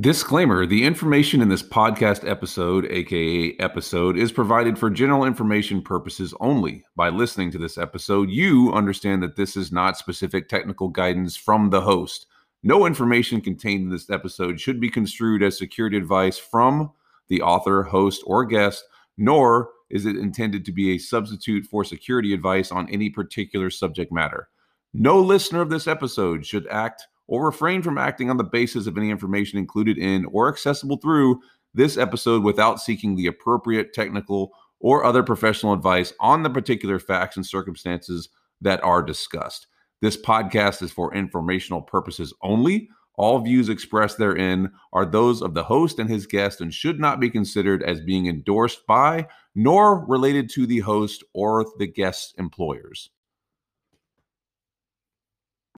Disclaimer 0.00 0.66
The 0.66 0.84
information 0.84 1.40
in 1.40 1.48
this 1.48 1.62
podcast 1.62 2.28
episode, 2.28 2.84
aka 2.90 3.56
episode, 3.60 4.18
is 4.18 4.32
provided 4.32 4.76
for 4.76 4.90
general 4.90 5.24
information 5.24 5.80
purposes 5.80 6.34
only. 6.40 6.84
By 6.96 7.10
listening 7.10 7.52
to 7.52 7.58
this 7.58 7.78
episode, 7.78 8.28
you 8.28 8.72
understand 8.72 9.22
that 9.22 9.36
this 9.36 9.56
is 9.56 9.70
not 9.70 9.96
specific 9.96 10.48
technical 10.48 10.88
guidance 10.88 11.36
from 11.36 11.70
the 11.70 11.80
host. 11.80 12.26
No 12.66 12.86
information 12.86 13.42
contained 13.42 13.82
in 13.82 13.90
this 13.90 14.08
episode 14.08 14.58
should 14.58 14.80
be 14.80 14.88
construed 14.88 15.42
as 15.42 15.58
security 15.58 15.98
advice 15.98 16.38
from 16.38 16.92
the 17.28 17.42
author, 17.42 17.82
host, 17.82 18.22
or 18.26 18.46
guest, 18.46 18.84
nor 19.18 19.68
is 19.90 20.06
it 20.06 20.16
intended 20.16 20.64
to 20.64 20.72
be 20.72 20.92
a 20.92 20.98
substitute 20.98 21.66
for 21.66 21.84
security 21.84 22.32
advice 22.32 22.72
on 22.72 22.88
any 22.88 23.10
particular 23.10 23.68
subject 23.68 24.10
matter. 24.10 24.48
No 24.94 25.20
listener 25.20 25.60
of 25.60 25.68
this 25.68 25.86
episode 25.86 26.46
should 26.46 26.66
act 26.68 27.06
or 27.26 27.44
refrain 27.44 27.82
from 27.82 27.98
acting 27.98 28.30
on 28.30 28.38
the 28.38 28.44
basis 28.44 28.86
of 28.86 28.96
any 28.96 29.10
information 29.10 29.58
included 29.58 29.98
in 29.98 30.24
or 30.32 30.48
accessible 30.48 30.96
through 30.96 31.42
this 31.74 31.98
episode 31.98 32.42
without 32.44 32.80
seeking 32.80 33.14
the 33.14 33.26
appropriate 33.26 33.92
technical 33.92 34.52
or 34.80 35.04
other 35.04 35.22
professional 35.22 35.74
advice 35.74 36.14
on 36.18 36.42
the 36.42 36.48
particular 36.50 36.98
facts 36.98 37.36
and 37.36 37.44
circumstances 37.44 38.30
that 38.62 38.82
are 38.82 39.02
discussed. 39.02 39.66
This 40.04 40.20
podcast 40.20 40.82
is 40.82 40.92
for 40.92 41.14
informational 41.14 41.80
purposes 41.80 42.34
only. 42.42 42.90
All 43.14 43.38
views 43.38 43.70
expressed 43.70 44.18
therein 44.18 44.70
are 44.92 45.06
those 45.06 45.40
of 45.40 45.54
the 45.54 45.62
host 45.62 45.98
and 45.98 46.10
his 46.10 46.26
guest 46.26 46.60
and 46.60 46.74
should 46.74 47.00
not 47.00 47.20
be 47.20 47.30
considered 47.30 47.82
as 47.82 48.02
being 48.02 48.26
endorsed 48.26 48.86
by 48.86 49.26
nor 49.54 50.04
related 50.04 50.50
to 50.50 50.66
the 50.66 50.80
host 50.80 51.24
or 51.32 51.64
the 51.78 51.86
guest's 51.86 52.34
employers. 52.36 53.08